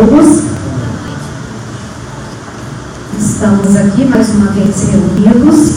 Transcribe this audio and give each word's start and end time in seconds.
todos. 0.00 0.44
Estamos 3.18 3.76
aqui 3.76 4.04
mais 4.06 4.30
uma 4.30 4.46
vez 4.46 4.88
reunidos. 4.88 5.76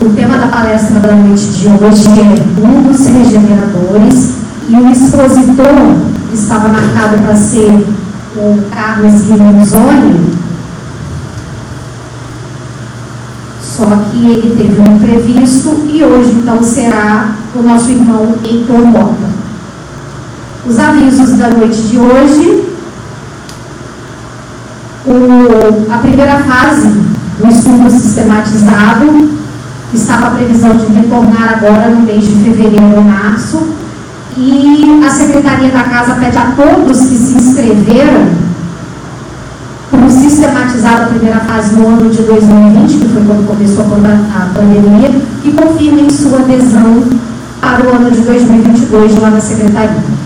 O 0.00 0.10
tema 0.10 0.36
da 0.36 0.48
palestra 0.48 1.00
da 1.00 1.14
noite 1.14 1.46
de 1.46 1.68
hoje 1.68 2.06
é 2.20 2.60
Um 2.60 2.82
dos 2.82 3.06
Regeneradores 3.06 4.32
e 4.68 4.76
o 4.76 4.90
expositor 4.90 5.96
estava 6.32 6.68
marcado 6.68 7.18
para 7.22 7.34
ser 7.34 7.86
o 8.36 8.62
Carlos 8.70 9.22
Guilherme 9.22 9.66
só 13.62 13.86
que 14.10 14.26
ele 14.26 14.56
teve 14.56 14.80
um 14.80 14.96
imprevisto 14.96 15.86
e 15.88 16.02
hoje 16.04 16.32
então 16.32 16.62
será 16.62 17.36
o 17.54 17.62
nosso 17.62 17.90
irmão 17.90 18.34
Heitor 18.44 18.84
Mota. 18.84 19.27
Os 20.68 20.78
avisos 20.78 21.38
da 21.38 21.48
noite 21.48 21.80
de 21.80 21.98
hoje. 21.98 22.64
O, 25.06 25.90
a 25.90 25.96
primeira 25.96 26.40
fase 26.40 26.88
do 27.38 27.48
estudo 27.48 27.90
sistematizado 27.90 29.30
estava 29.94 30.26
a 30.26 30.30
previsão 30.32 30.76
de 30.76 30.92
retornar 30.92 31.54
agora 31.54 31.88
no 31.88 32.02
mês 32.02 32.22
de 32.22 32.34
fevereiro 32.34 32.96
ou 32.96 33.02
março. 33.02 33.66
E 34.36 35.00
a 35.02 35.08
Secretaria 35.08 35.70
da 35.70 35.84
Casa 35.84 36.16
pede 36.16 36.36
a 36.36 36.52
todos 36.54 36.98
que 37.00 37.16
se 37.16 37.38
inscreveram 37.38 38.28
para 39.90 40.04
o 40.04 40.10
sistematizado 40.10 41.04
a 41.04 41.06
primeira 41.06 41.40
fase 41.40 41.76
no 41.76 41.88
ano 41.88 42.10
de 42.10 42.22
2020, 42.22 42.98
que 42.98 43.08
foi 43.08 43.24
quando 43.24 43.46
começou 43.46 43.86
a 43.86 44.48
pandemia, 44.54 45.18
que 45.42 45.52
confirmem 45.52 46.10
sua 46.10 46.40
adesão 46.40 47.04
para 47.58 47.86
o 47.86 47.90
ano 47.90 48.10
de 48.10 48.20
2022 48.20 49.18
lá 49.18 49.30
na 49.30 49.40
Secretaria. 49.40 50.17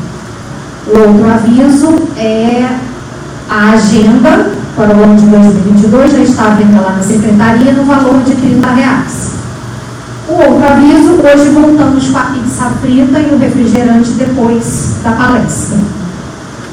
Outro 0.94 1.26
aviso 1.26 1.88
é 2.18 2.68
a 3.48 3.70
agenda 3.70 4.52
para 4.76 4.94
o 4.94 5.02
ano 5.02 5.16
de 5.16 5.26
2022, 5.26 6.12
já 6.12 6.18
está 6.18 6.50
venda 6.50 6.82
lá 6.82 6.92
na 6.92 7.02
secretaria, 7.02 7.72
no 7.72 7.84
valor 7.84 8.22
de 8.22 8.34
30 8.34 8.68
reais. 8.68 9.30
O 10.28 10.32
outro 10.34 10.66
aviso, 10.66 11.12
hoje 11.12 11.48
voltamos 11.48 12.08
com 12.08 12.18
a 12.18 12.22
pizza 12.22 12.70
frita 12.82 13.18
e 13.20 13.34
o 13.34 13.38
refrigerante 13.38 14.10
depois 14.10 14.96
da 15.02 15.12
palestra. 15.12 15.78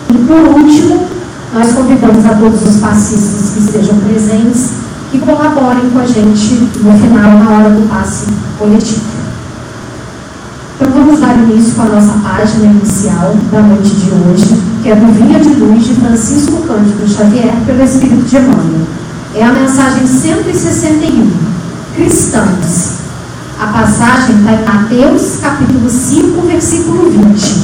E 0.09 0.17
por 0.17 0.37
último, 0.37 1.07
nós 1.53 1.71
convidamos 1.71 2.25
a 2.25 2.33
todos 2.33 2.61
os 2.61 2.81
passistas 2.81 3.51
que 3.53 3.59
estejam 3.59 3.97
presentes 3.99 4.69
que 5.11 5.19
colaborem 5.19 5.89
com 5.91 5.99
a 5.99 6.05
gente 6.05 6.69
no 6.81 6.99
final, 6.99 7.39
na 7.39 7.49
hora 7.51 7.69
do 7.69 7.87
passe 7.87 8.25
coletivo. 8.57 9.08
Vamos 11.09 11.21
dar 11.21 11.39
início 11.39 11.73
com 11.73 11.81
a 11.81 11.85
nossa 11.85 12.19
página 12.19 12.67
inicial 12.67 13.35
da 13.51 13.61
noite 13.61 13.95
de 13.95 14.11
hoje, 14.11 14.61
que 14.83 14.91
é 14.91 14.95
do 14.95 15.11
Vinha 15.11 15.39
de 15.39 15.55
Luz 15.55 15.83
de 15.83 15.95
Francisco 15.95 16.61
Cândido 16.67 17.07
Xavier 17.07 17.51
pelo 17.65 17.83
Espírito 17.83 18.25
de 18.25 18.37
Emmanuel. 18.37 18.87
É 19.33 19.43
a 19.43 19.51
mensagem 19.51 20.05
161. 20.05 21.31
Cristãos. 21.95 22.91
A 23.59 23.65
passagem 23.65 24.35
está 24.35 24.53
em 24.53 24.63
Mateus 24.63 25.37
capítulo 25.41 25.89
5, 25.89 26.41
versículo 26.45 27.09
20. 27.09 27.63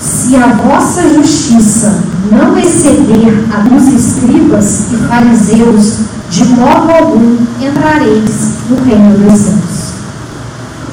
Se 0.00 0.34
a 0.36 0.46
vossa 0.46 1.10
justiça 1.10 1.92
não 2.32 2.56
exceder 2.56 3.44
a 3.54 3.68
dos 3.68 3.86
escribas 3.88 4.84
e 4.90 4.96
fariseus, 4.96 5.98
de 6.30 6.44
modo 6.46 6.90
algum 6.90 7.36
entrareis 7.60 8.54
no 8.70 8.82
reino 8.82 9.18
dos 9.18 9.38
céus. 9.38 9.69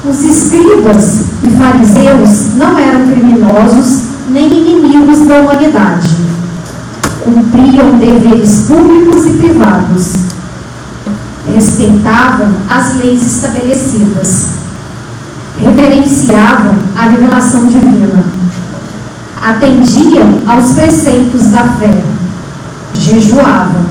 Os 0.04 0.20
escribas 0.22 1.22
e 1.42 1.50
fariseus 1.50 2.54
não 2.54 2.78
eram 2.78 3.08
criminosos 3.08 4.02
nem 4.30 4.46
inimigos 4.46 5.26
da 5.26 5.40
humanidade. 5.40 6.16
Cumpriam 7.24 7.98
deveres 7.98 8.66
públicos 8.68 9.26
e 9.26 9.30
privados. 9.30 10.12
Respeitavam 11.52 12.48
as 12.70 12.96
leis 12.96 13.26
estabelecidas. 13.26 14.46
Reverenciavam 15.58 16.76
a 16.96 17.02
revelação 17.08 17.66
divina. 17.66 18.24
Atendiam 19.42 20.42
aos 20.46 20.74
preceitos 20.74 21.48
da 21.48 21.64
fé. 21.64 22.04
Jejuavam. 22.94 23.84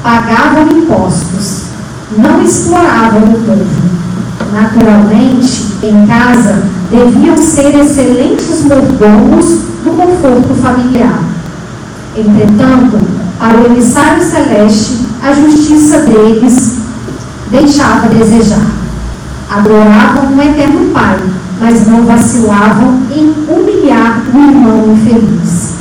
Pagavam 0.00 0.68
impostos. 0.78 1.62
Não 2.16 2.40
exploravam 2.40 3.24
o 3.24 3.42
povo 3.44 3.87
naturalmente, 4.52 5.66
em 5.82 6.06
casa, 6.06 6.62
deviam 6.90 7.36
ser 7.36 7.74
excelentes 7.78 8.64
mordomos 8.64 9.46
do 9.84 9.90
conforto 9.90 10.54
familiar. 10.62 11.22
Entretanto, 12.16 12.98
para 13.38 13.58
o 13.58 13.66
emissário 13.66 14.22
celeste, 14.22 15.06
a 15.22 15.32
justiça 15.32 16.00
deles 16.00 16.78
deixava 17.50 18.06
a 18.06 18.08
desejar. 18.08 18.66
Adoravam 19.50 20.32
um 20.32 20.42
eterno 20.42 20.90
Pai, 20.92 21.18
mas 21.60 21.86
não 21.86 22.04
vacilavam 22.04 23.00
em 23.14 23.32
humilhar 23.48 24.22
o 24.34 24.38
irmão 24.38 24.92
infeliz. 24.92 25.74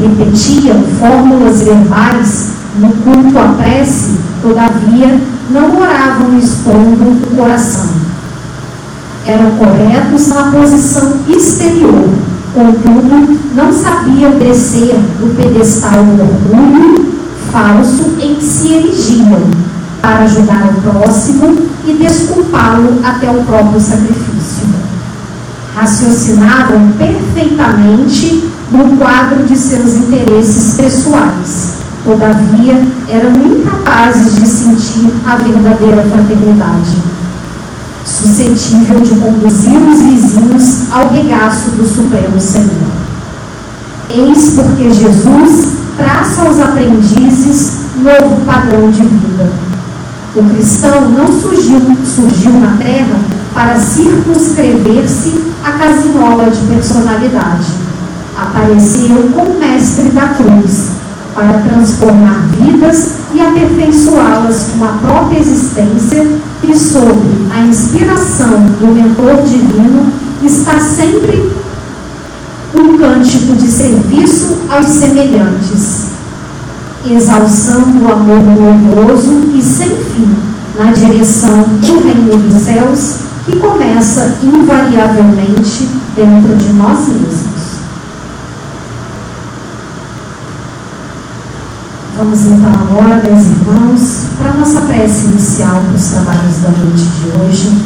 Repetiam 0.00 0.82
fórmulas 0.98 1.62
verbais 1.62 2.48
no 2.78 2.88
culto 2.88 3.38
à 3.38 3.54
prece, 3.62 4.18
todavia 4.42 5.20
não 5.50 5.80
oravam 5.80 6.36
expondo 6.36 7.04
o 7.04 7.36
coração 7.36 8.03
eram 9.26 9.52
corretos 9.52 10.28
na 10.28 10.50
posição 10.50 11.14
exterior, 11.28 12.08
contudo, 12.52 13.38
não 13.54 13.72
sabiam 13.72 14.32
descer 14.32 14.94
do 15.18 15.34
pedestal 15.34 16.04
do 16.04 16.22
orgulho 16.22 17.14
falso 17.50 18.16
em 18.20 18.34
que 18.34 18.44
se 18.44 18.74
erigiam 18.74 19.40
para 20.02 20.24
ajudar 20.24 20.70
o 20.70 20.82
próximo 20.82 21.56
e 21.86 21.94
desculpá-lo 21.94 23.00
até 23.02 23.30
o 23.30 23.42
próprio 23.44 23.80
sacrifício. 23.80 24.68
Raciocinavam 25.74 26.92
perfeitamente 26.98 28.50
no 28.70 28.96
quadro 28.96 29.44
de 29.44 29.56
seus 29.56 29.94
interesses 29.94 30.74
pessoais. 30.74 31.74
Todavia, 32.04 32.82
eram 33.08 33.32
incapazes 33.32 34.36
de 34.36 34.46
sentir 34.46 35.10
a 35.26 35.36
verdadeira 35.36 36.02
fraternidade 36.02 37.13
suscetível 38.24 39.00
de 39.00 39.14
conduzir 39.16 39.76
os 39.76 40.00
vizinhos 40.00 40.90
ao 40.90 41.10
regaço 41.10 41.70
do 41.72 41.86
Supremo 41.86 42.40
Senhor. 42.40 43.04
Eis 44.08 44.54
porque 44.54 44.90
Jesus 44.90 45.74
traça 45.96 46.42
aos 46.42 46.58
aprendizes 46.58 47.80
novo 48.02 48.40
padrão 48.46 48.90
de 48.90 49.02
vida. 49.02 49.52
O 50.34 50.42
cristão 50.42 51.10
não 51.10 51.26
surgiu, 51.40 51.80
surgiu 52.04 52.52
na 52.52 52.76
terra 52.78 53.16
para 53.52 53.78
circunscrever-se 53.78 55.44
à 55.62 55.72
casinola 55.72 56.50
de 56.50 56.60
personalidade. 56.74 57.66
Apareceu 58.36 59.30
como 59.32 59.60
mestre 59.60 60.08
da 60.08 60.28
cruz, 60.28 60.88
para 61.34 61.58
transformar 61.58 62.48
vidas 62.58 63.23
e 63.34 63.40
aperfeiçoá-las 63.40 64.68
com 64.78 64.84
a 64.84 64.88
própria 64.88 65.40
existência 65.40 66.26
e 66.62 66.76
sob 66.76 67.18
a 67.52 67.66
inspiração 67.66 68.60
do 68.80 68.94
mentor 68.94 69.42
divino 69.42 70.06
está 70.42 70.78
sempre 70.78 71.52
um 72.74 72.96
cântico 72.96 73.54
de 73.56 73.66
serviço 73.66 74.58
aos 74.68 74.86
semelhantes, 74.86 76.06
exalçando 77.04 78.04
o 78.04 78.12
amor 78.12 78.40
glorioso 78.40 79.50
e 79.54 79.62
sem 79.62 79.88
fim 79.90 80.36
na 80.78 80.92
direção 80.92 81.62
do 81.62 82.04
reino 82.04 82.36
dos 82.36 82.62
céus 82.62 83.16
que 83.44 83.56
começa 83.56 84.38
invariavelmente 84.42 85.88
dentro 86.16 86.56
de 86.56 86.72
nós 86.72 87.08
mesmos. 87.08 87.53
Vamos 92.16 92.46
então 92.46 92.70
agora, 92.72 93.20
meus 93.24 93.44
irmãos, 93.46 94.26
para 94.38 94.50
a 94.52 94.54
nossa 94.54 94.82
prece 94.82 95.24
inicial 95.24 95.82
para 95.82 95.96
os 95.96 96.06
trabalhos 96.10 96.58
da 96.62 96.68
noite 96.68 97.02
de 97.02 97.28
hoje. 97.36 97.84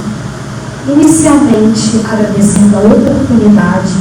Inicialmente, 0.86 2.02
agradecendo 2.04 2.76
a 2.76 2.80
oportunidade 2.80 3.94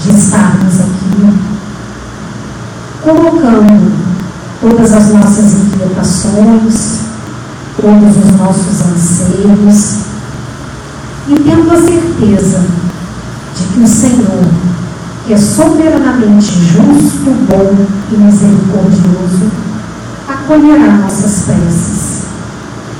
de 0.00 0.10
estarmos 0.16 0.74
aqui, 0.80 1.38
colocando 3.02 3.92
todas 4.60 4.92
as 4.92 5.08
nossas 5.08 5.54
inquietações, 5.54 7.00
todos 7.80 8.16
os 8.16 8.38
nossos 8.38 8.80
anseios, 8.86 9.96
e 11.26 11.34
tendo 11.34 11.72
a 11.72 11.76
certeza 11.76 12.60
de 13.56 13.64
que 13.74 13.80
o 13.80 13.88
Senhor 13.88 14.65
que 15.26 15.32
é 15.32 15.36
soberanamente 15.36 16.52
justo, 16.52 17.34
bom 17.48 17.74
e 18.12 18.16
misericordioso, 18.16 19.50
acolherá 20.28 20.98
nossas 20.98 21.42
preces, 21.46 22.22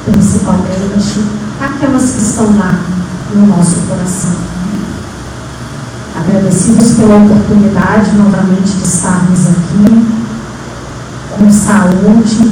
principalmente 0.04 1.24
aquelas 1.60 2.10
que 2.10 2.22
estão 2.22 2.46
lá 2.58 2.80
no 3.32 3.46
nosso 3.46 3.76
coração. 3.88 4.34
Agradecidos 6.16 6.94
pela 6.94 7.16
oportunidade 7.16 8.10
novamente 8.16 8.72
de 8.72 8.84
estarmos 8.84 9.46
aqui, 9.46 10.06
com 11.38 11.50
saúde 11.52 12.50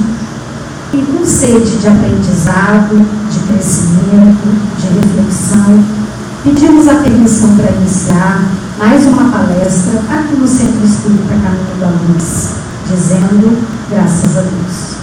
e 0.93 1.03
com 1.03 1.27
sede 1.27 1.79
de 1.79 1.89
aprendizado, 1.89 3.05
de 3.29 3.41
crescimento, 3.41 4.55
de 4.79 4.87
reflexão. 4.87 5.85
Pedimos 6.45 6.87
a 6.87 6.95
permissão 6.97 7.57
para 7.57 7.73
iniciar 7.73 8.45
mais 8.79 9.07
uma 9.07 9.31
palestra 9.31 10.01
aqui 10.11 10.37
no 10.37 10.47
Centro 10.47 10.85
Espírita 10.85 11.29
Caminho 11.29 11.81
da 11.81 11.87
Luz, 11.87 12.51
dizendo 12.89 13.67
graças 13.89 14.37
a 14.37 14.41
Deus. 14.41 14.95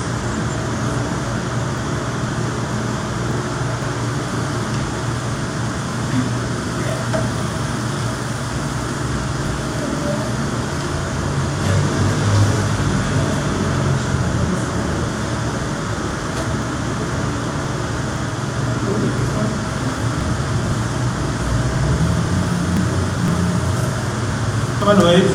Boa 24.91 24.95
noite. 24.95 25.31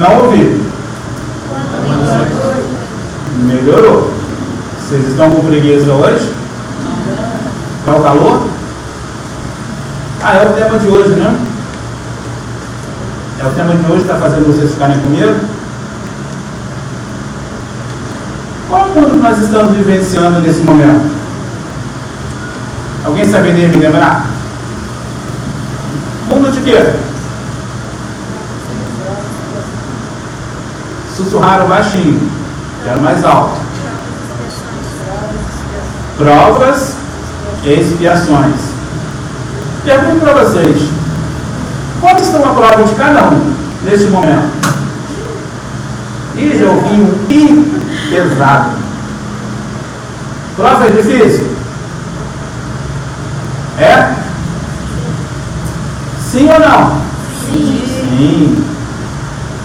Não 0.00 0.24
ouvi. 0.24 0.60
Melhorou. 3.44 4.10
Com 5.52 5.60
preguiça 5.60 5.92
hoje? 5.92 6.32
Está 7.80 7.94
o 7.94 8.02
calor? 8.02 8.48
Ah, 10.22 10.36
é 10.36 10.48
o 10.48 10.52
tema 10.54 10.78
de 10.78 10.88
hoje, 10.88 11.10
né? 11.10 11.38
É 13.38 13.46
o 13.46 13.50
tema 13.50 13.74
de 13.74 13.92
hoje, 13.92 14.00
está 14.00 14.14
fazendo 14.14 14.46
vocês 14.46 14.70
ficarem 14.70 14.98
com 15.00 15.10
medo? 15.10 15.46
Qual 18.70 18.88
mundo 18.88 19.22
nós 19.22 19.38
estamos 19.40 19.76
vivenciando 19.76 20.40
nesse 20.40 20.60
momento? 20.60 21.10
Alguém 23.04 23.30
saberia 23.30 23.68
me 23.68 23.76
lembrar? 23.76 24.24
Mundo 26.30 26.50
de 26.50 26.62
quê? 26.62 26.94
Sussurraram 31.14 31.68
baixinho, 31.68 32.26
quero 32.84 33.02
mais 33.02 33.22
alto. 33.22 33.61
Provas 36.22 36.92
e 37.64 37.72
expiações. 37.72 38.54
Pergunto 39.84 40.20
para 40.20 40.44
vocês: 40.44 40.88
quanto 42.00 42.22
estão 42.22 42.44
a 42.44 42.54
prova 42.54 42.84
de 42.84 42.94
cada 42.94 43.24
um 43.24 43.52
neste 43.82 44.06
momento? 44.06 44.52
E 46.36 46.56
já 46.56 46.66
ouvi 46.66 46.94
um 46.94 47.26
pi 47.26 47.82
pesado. 48.08 48.70
Prova 50.54 50.86
é 50.86 50.90
difícil? 50.90 51.56
É? 53.80 54.14
Sim 56.20 56.48
ou 56.52 56.60
não? 56.60 57.00
Sim. 57.50 57.82
Sim. 57.84 58.64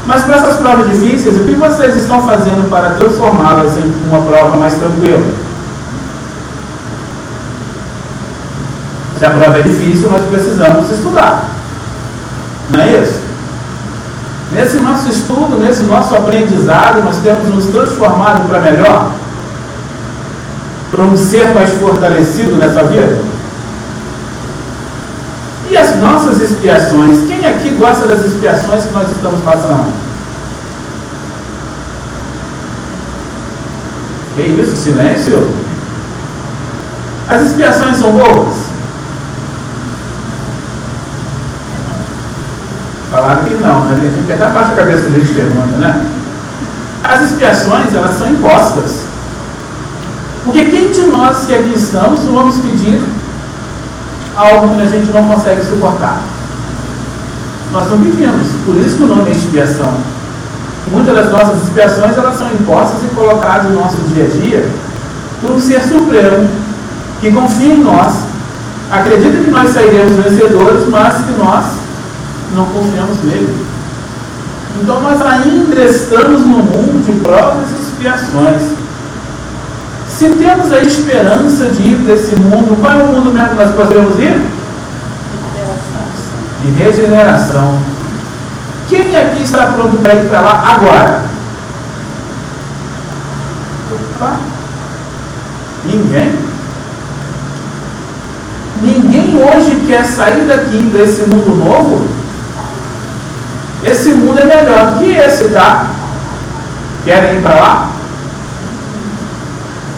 Mas 0.08 0.24
para 0.24 0.38
essas 0.38 0.58
provas 0.58 0.90
difíceis, 0.90 1.36
o 1.36 1.44
que 1.44 1.54
vocês 1.54 1.96
estão 1.98 2.26
fazendo 2.26 2.68
para 2.68 2.96
transformá-las 2.96 3.78
em 3.78 3.94
uma 4.10 4.22
prova 4.22 4.58
mais 4.58 4.74
tranquila? 4.74 5.47
Se 9.18 9.26
a 9.26 9.30
prova 9.32 9.58
é 9.58 9.62
difícil, 9.62 10.10
nós 10.12 10.26
precisamos 10.30 10.92
estudar. 10.92 11.50
Não 12.70 12.80
é 12.80 13.02
isso? 13.02 13.22
Nesse 14.52 14.78
nosso 14.78 15.10
estudo, 15.10 15.58
nesse 15.60 15.84
nosso 15.84 16.16
aprendizado, 16.16 17.04
nós 17.04 17.18
temos 17.18 17.54
nos 17.54 17.66
transformado 17.68 18.48
para 18.48 18.60
melhor? 18.60 19.12
Para 20.92 21.04
um 21.04 21.18
ser 21.18 21.54
mais 21.54 21.72
fortalecido 21.72 22.56
nessa 22.56 22.84
vida? 22.84 23.20
E 25.70 25.76
as 25.78 25.98
nossas 25.98 26.40
expiações? 26.40 27.28
Quem 27.28 27.46
aqui 27.46 27.72
gosta 27.72 28.08
das 28.08 28.24
expiações 28.24 28.86
que 28.86 28.94
nós 28.94 29.12
estamos 29.12 29.42
passando? 29.44 29.92
Que 34.36 34.44
isso? 34.44 34.78
Silêncio? 34.78 35.52
As 37.28 37.42
expiações 37.42 37.98
são 37.98 38.12
boas? 38.12 38.68
Falaram 43.12 43.46
que 43.46 43.54
não, 43.68 43.86
né? 43.86 44.12
Até 44.34 44.46
baixa 44.48 44.72
a 44.72 44.76
cabeça 44.76 45.04
quando 45.04 45.16
a 45.16 45.20
gente 45.20 45.34
pergunta, 45.34 45.78
né? 45.78 46.06
As 47.04 47.22
expiações, 47.22 47.94
elas 47.94 48.18
são 48.18 48.30
impostas. 48.30 49.02
Porque 50.44 50.66
quem 50.66 50.92
de 50.92 51.02
nós 51.08 51.46
que 51.46 51.54
aqui 51.54 51.74
estamos 51.76 52.22
vamos 52.22 52.58
pedir 52.58 53.04
algo 54.36 54.76
que 54.76 54.82
a 54.82 54.86
gente 54.86 55.12
não 55.12 55.28
consegue 55.28 55.62
suportar? 55.66 56.22
Nós 57.72 57.90
não 57.92 58.00
pedimos, 58.00 58.48
por 58.66 58.78
isso 58.78 58.96
que 58.96 59.04
o 59.04 59.08
nome 59.08 59.30
é 59.30 59.34
expiação. 59.34 59.94
Muitas 60.90 61.16
das 61.16 61.32
nossas 61.32 61.64
expiações 61.64 62.18
elas 62.18 62.38
são 62.38 62.48
impostas 62.48 63.04
e 63.04 63.14
colocadas 63.14 63.70
no 63.70 63.82
nosso 63.82 63.98
dia 64.14 64.24
a 64.24 64.28
dia 64.28 64.70
por 65.42 65.52
um 65.52 65.60
ser 65.60 65.82
supremo 65.82 66.50
que 67.20 67.32
confia 67.32 67.74
em 67.74 67.84
nós, 67.84 68.14
acredita 68.90 69.38
que 69.44 69.52
nós 69.52 69.70
sairemos 69.72 70.24
vencedores, 70.24 70.88
mas 70.90 71.16
que 71.26 71.32
nós 71.38 71.66
não 72.56 72.66
confiamos 72.66 73.24
nele. 73.24 73.66
Então 74.82 75.02
nós 75.02 75.22
ainda 75.22 75.82
estamos 75.84 76.42
no 76.42 76.60
mundo 76.60 77.06
de 77.06 77.20
provas 77.20 77.68
e 77.72 77.82
expiações. 77.82 78.62
Se 80.08 80.30
temos 80.30 80.72
a 80.72 80.80
esperança 80.80 81.66
de 81.66 81.84
ir 81.84 81.98
desse 81.98 82.36
mundo, 82.36 82.80
qual 82.80 82.94
é 82.94 83.04
o 83.04 83.08
mundo 83.08 83.32
mesmo 83.32 83.50
que 83.50 83.56
nós 83.56 83.76
podemos 83.76 84.18
ir? 84.20 84.42
De 86.64 86.72
regeneração. 86.72 87.80
Quem 88.90 89.16
aqui 89.16 89.44
está 89.44 89.68
pronto 89.68 89.98
para 89.98 90.16
ir 90.16 90.30
para 90.30 90.42
lá 90.42 90.76
agora? 90.76 91.26
Opa. 93.92 94.40
Ninguém? 95.86 96.36
Ninguém 98.82 99.42
hoje 99.44 99.84
quer 99.88 100.06
sair 100.06 100.48
daqui 100.48 100.78
desse 100.94 101.24
mundo 101.24 101.56
novo? 101.64 102.17
Esse 103.88 104.10
mundo 104.10 104.38
é 104.38 104.46
melhor 104.46 104.92
do 104.92 105.00
que 105.00 105.12
esse, 105.12 105.46
tá? 105.50 105.88
Querem 107.06 107.38
ir 107.38 107.42
para 107.42 107.56
lá? 107.56 107.90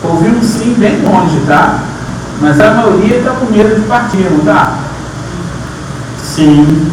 Ouvi 0.04 0.28
um 0.28 0.44
sim 0.44 0.76
bem 0.78 1.02
longe, 1.02 1.42
tá? 1.48 1.80
Mas 2.40 2.60
a 2.62 2.72
maioria 2.72 3.18
está 3.18 3.32
com 3.32 3.48
medo 3.48 3.76
de 3.76 3.88
partir, 3.88 4.30
não 4.30 4.46
tá? 4.46 4.76
Sim. 6.24 6.88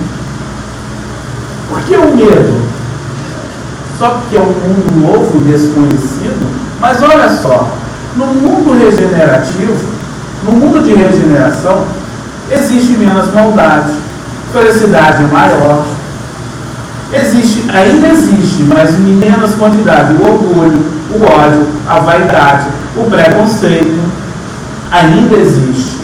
Por 1.69 1.83
que 1.83 1.97
o 1.97 2.17
medo? 2.17 2.67
Só 3.99 4.09
porque 4.09 4.37
é 4.37 4.41
um 4.41 4.47
mundo 4.47 5.07
novo, 5.07 5.39
desconhecido? 5.41 6.47
Mas 6.81 7.03
olha 7.03 7.29
só, 7.29 7.77
no 8.17 8.27
mundo 8.27 8.73
regenerativo, 8.73 9.77
no 10.45 10.53
mundo 10.53 10.83
de 10.83 10.95
regeneração, 10.95 11.85
existe 12.51 12.93
menos 12.93 13.33
maldade, 13.35 13.93
felicidade 14.53 15.23
maior. 15.25 15.96
Existe, 17.13 17.65
ainda 17.71 18.09
existe, 18.09 18.63
mas 18.65 18.91
em 18.91 19.15
menos 19.15 19.55
quantidade, 19.55 20.15
o 20.15 20.27
orgulho, 20.27 20.85
o 21.11 21.25
ódio, 21.25 21.67
a 21.89 22.01
vaidade, 22.01 22.67
o 22.97 23.05
preconceito, 23.05 24.01
ainda 24.91 25.37
existe. 25.37 25.97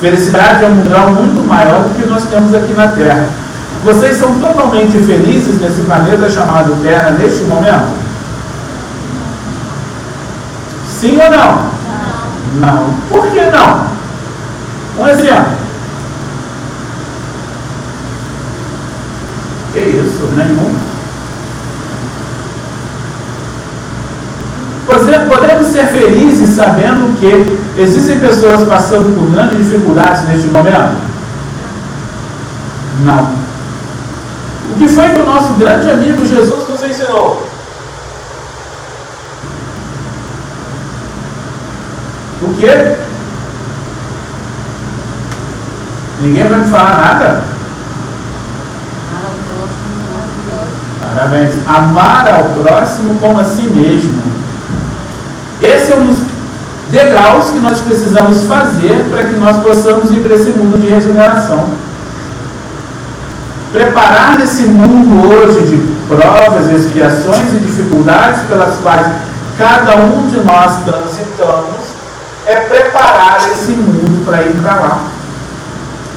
Felicidade 0.00 0.64
é 0.64 0.68
um 0.68 0.82
grau 0.82 1.10
muito 1.12 1.46
maior 1.46 1.84
do 1.84 1.94
que 1.94 2.08
nós 2.08 2.24
temos 2.24 2.52
aqui 2.54 2.72
na 2.72 2.88
Terra. 2.88 3.28
Vocês 3.84 4.16
são 4.16 4.38
totalmente 4.40 4.98
felizes 4.98 5.60
nesse 5.60 5.82
planeta 5.82 6.28
chamado 6.28 6.82
Terra 6.82 7.10
neste 7.10 7.44
momento? 7.44 7.88
Sim 10.88 11.18
ou 11.18 11.30
não? 11.30 11.70
Não. 12.60 12.94
Por 13.08 13.26
que 13.30 13.40
não? 13.40 13.86
Um 14.98 15.08
exemplo. 15.08 15.69
Que 19.80 19.96
isso? 19.96 20.28
Nenhum. 20.36 20.74
Podemos 25.28 25.68
ser 25.68 25.86
felizes 25.86 26.56
sabendo 26.56 27.18
que 27.18 27.80
existem 27.80 28.18
pessoas 28.18 28.68
passando 28.68 29.14
por 29.14 29.30
grandes 29.30 29.58
dificuldades 29.58 30.28
neste 30.28 30.48
momento? 30.48 30.96
Não. 33.04 33.32
O 34.70 34.78
que 34.78 34.88
foi 34.88 35.08
que 35.08 35.20
o 35.20 35.24
nosso 35.24 35.54
grande 35.54 35.90
amigo 35.90 36.26
Jesus 36.26 36.68
nos 36.68 36.82
ensinou? 36.82 37.48
O 42.42 42.54
quê? 42.58 42.96
Ninguém 46.20 46.48
vai 46.48 46.58
me 46.58 46.70
falar 46.70 46.98
nada? 46.98 47.59
Parabéns. 51.14 51.54
Amar 51.66 52.28
ao 52.28 52.44
próximo 52.62 53.18
como 53.20 53.40
a 53.40 53.44
si 53.44 53.62
mesmo. 53.62 54.22
Esse 55.60 55.92
é 55.92 55.96
um 55.96 56.06
dos 56.06 56.18
degraus 56.90 57.50
que 57.50 57.58
nós 57.58 57.80
precisamos 57.80 58.44
fazer 58.44 59.06
para 59.10 59.24
que 59.24 59.36
nós 59.36 59.56
possamos 59.62 60.10
ir 60.10 60.20
para 60.20 60.36
esse 60.36 60.50
mundo 60.50 60.80
de 60.80 60.88
regeneração. 60.88 61.68
Preparar 63.72 64.40
esse 64.40 64.62
mundo 64.62 65.28
hoje 65.28 65.60
de 65.66 65.76
provas, 66.08 66.70
expiações 66.72 67.54
e 67.54 67.58
dificuldades 67.58 68.42
pelas 68.42 68.76
quais 68.78 69.06
cada 69.58 69.96
um 69.96 70.28
de 70.28 70.38
nós 70.38 70.82
transitamos 70.84 71.90
é 72.46 72.56
preparar 72.56 73.38
esse 73.52 73.72
mundo 73.72 74.24
para 74.24 74.42
ir 74.42 74.54
para 74.60 74.74
lá. 74.74 75.04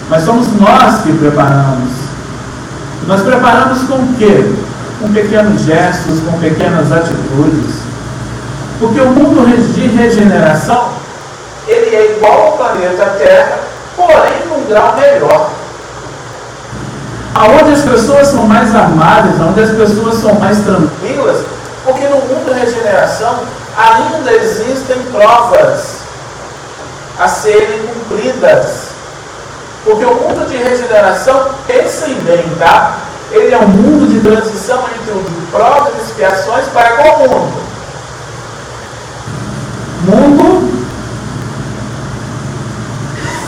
Mas 0.09 0.23
somos 0.23 0.47
nós 0.59 1.01
que 1.01 1.13
preparamos. 1.13 1.89
Nós 3.07 3.21
preparamos 3.21 3.83
com 3.83 3.95
o 3.95 4.15
quê? 4.17 4.51
Com 5.03 5.12
pequenos 5.12 5.63
gestos, 5.63 6.22
com 6.22 6.39
pequenas 6.39 6.89
atitudes. 6.89 7.75
Porque 8.79 9.01
o 9.01 9.07
mundo 9.07 9.45
de 9.74 9.88
regeneração, 9.88 10.93
ele 11.67 11.93
é 11.93 12.15
igual 12.15 12.41
ao 12.41 12.51
planeta 12.53 13.05
Terra, 13.17 13.60
porém 13.98 14.48
num 14.48 14.65
grau 14.65 14.95
melhor. 14.95 15.51
Aonde 17.36 17.74
as 17.74 17.81
pessoas 17.81 18.29
são 18.29 18.48
mais 18.48 18.74
amáveis, 18.74 19.41
onde 19.41 19.60
as 19.60 19.72
pessoas 19.72 20.22
são 20.22 20.36
mais 20.36 20.60
tranquilas, 20.60 21.48
porque 21.83 22.07
no 22.07 22.19
mundo 22.19 22.53
de 22.53 22.62
regeneração 22.62 23.39
ainda 23.77 24.31
existem 24.31 25.01
provas 25.12 25.98
a 27.19 27.27
serem 27.27 27.88
cumpridas. 27.88 28.83
Porque 29.83 30.05
o 30.05 30.13
mundo 30.13 30.48
de 30.48 30.55
regeneração, 30.55 31.50
pensem 31.67 32.13
bem, 32.22 32.45
tá? 32.57 33.00
Ele 33.33 33.53
é 33.53 33.57
um 33.57 33.67
mundo 33.67 34.07
de 34.07 34.19
transição 34.19 34.85
entre 34.95 35.11
o 35.11 35.43
provas 35.51 35.93
e 35.95 36.01
expiações 36.03 36.65
para 36.67 36.97
qual 36.97 37.19
mundo? 37.19 37.63
Mundo 40.05 40.73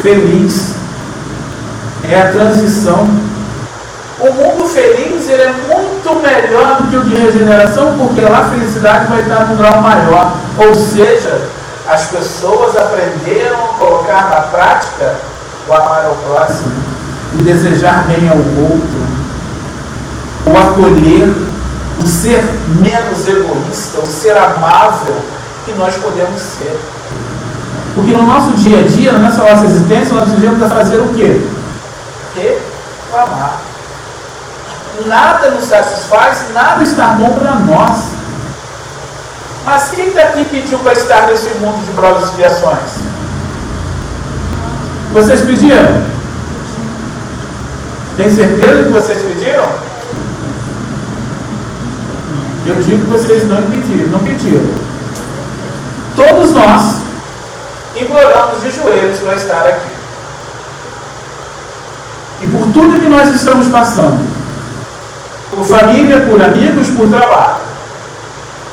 feliz. 0.02 0.76
É 2.10 2.22
a 2.22 2.32
transição. 2.32 3.08
O 4.20 4.32
mundo 4.32 4.68
feliz 4.68 5.28
ele 5.28 5.42
é 5.42 5.52
muito 5.52 6.22
melhor 6.22 6.78
do 6.78 6.90
que 6.90 6.96
o 6.96 7.04
de 7.04 7.16
regeneração, 7.16 7.98
porque 7.98 8.22
lá 8.22 8.40
a 8.40 8.50
felicidade 8.50 9.08
vai 9.08 9.22
estar 9.22 9.48
no 9.48 9.56
grau 9.56 9.82
maior. 9.82 10.36
Ou 10.58 10.74
seja, 10.76 11.50
as 11.88 12.06
pessoas 12.06 12.76
aprenderam 12.78 13.66
a 13.66 13.68
colocar 13.80 14.30
na 14.30 14.42
prática 14.42 15.16
o 15.68 15.74
amar 15.74 16.06
ao 16.06 16.16
próximo, 16.16 16.72
o 17.34 17.44
desejar 17.44 18.06
bem 18.08 18.30
ao 18.30 18.38
outro, 18.38 19.15
o 20.46 20.58
acolher, 20.58 21.34
o 22.02 22.08
ser 22.08 22.44
menos 22.80 23.28
egoísta, 23.28 24.00
o 24.00 24.06
ser 24.06 24.38
amável 24.38 25.16
que 25.66 25.72
nós 25.74 25.96
podemos 25.96 26.40
ser. 26.42 26.80
Porque 27.96 28.12
no 28.12 28.24
nosso 28.24 28.52
dia 28.58 28.80
a 28.80 28.84
dia, 28.84 29.12
na 29.14 29.30
nossa 29.30 29.66
existência, 29.66 30.14
nós 30.14 30.30
devemos 30.30 30.72
fazer 30.72 30.98
o 30.98 31.14
quê? 31.14 31.42
Reclamar. 32.36 33.62
Nada 35.06 35.52
nos 35.52 35.66
satisfaz, 35.66 36.46
nada 36.54 36.84
está 36.84 37.08
bom 37.08 37.34
para 37.34 37.56
nós. 37.56 38.16
Mas 39.66 39.90
quem 39.90 40.14
daqui 40.14 40.46
pediu 40.46 40.78
para 40.80 40.94
estar 40.94 41.28
nesse 41.28 41.50
mundo 41.60 41.84
de 41.86 41.92
provas 41.94 42.24
e 42.24 42.26
expiações? 42.26 42.92
Vocês 45.12 45.42
pediram? 45.42 46.04
Tem 48.18 48.30
certeza 48.30 48.84
que 48.84 48.90
vocês 48.90 49.22
pediram? 49.24 49.95
Eu 52.66 52.76
digo 52.76 53.06
que 53.06 53.12
vocês 53.12 53.48
não 53.48 53.62
pediram, 53.64 54.08
não 54.10 54.20
pediram. 54.20 54.66
Todos 56.16 56.52
nós 56.52 57.02
imploramos 57.96 58.62
de 58.62 58.72
joelhos 58.72 59.20
para 59.20 59.36
estar 59.36 59.68
aqui. 59.68 59.96
E 62.42 62.48
por 62.48 62.62
tudo 62.74 63.00
que 63.00 63.08
nós 63.08 63.34
estamos 63.34 63.68
passando, 63.68 64.20
por 65.52 65.64
família, 65.66 66.22
por 66.22 66.42
amigos, 66.42 66.90
por 66.90 67.08
trabalho, 67.08 67.58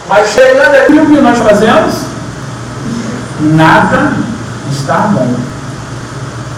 mas 0.09 0.31
chegando 0.31 0.75
aqui, 0.75 0.93
o 0.95 1.07
que 1.07 1.21
nós 1.21 1.39
fazemos? 1.39 1.95
Nada 3.41 4.13
está 4.71 4.99
bom. 5.13 5.35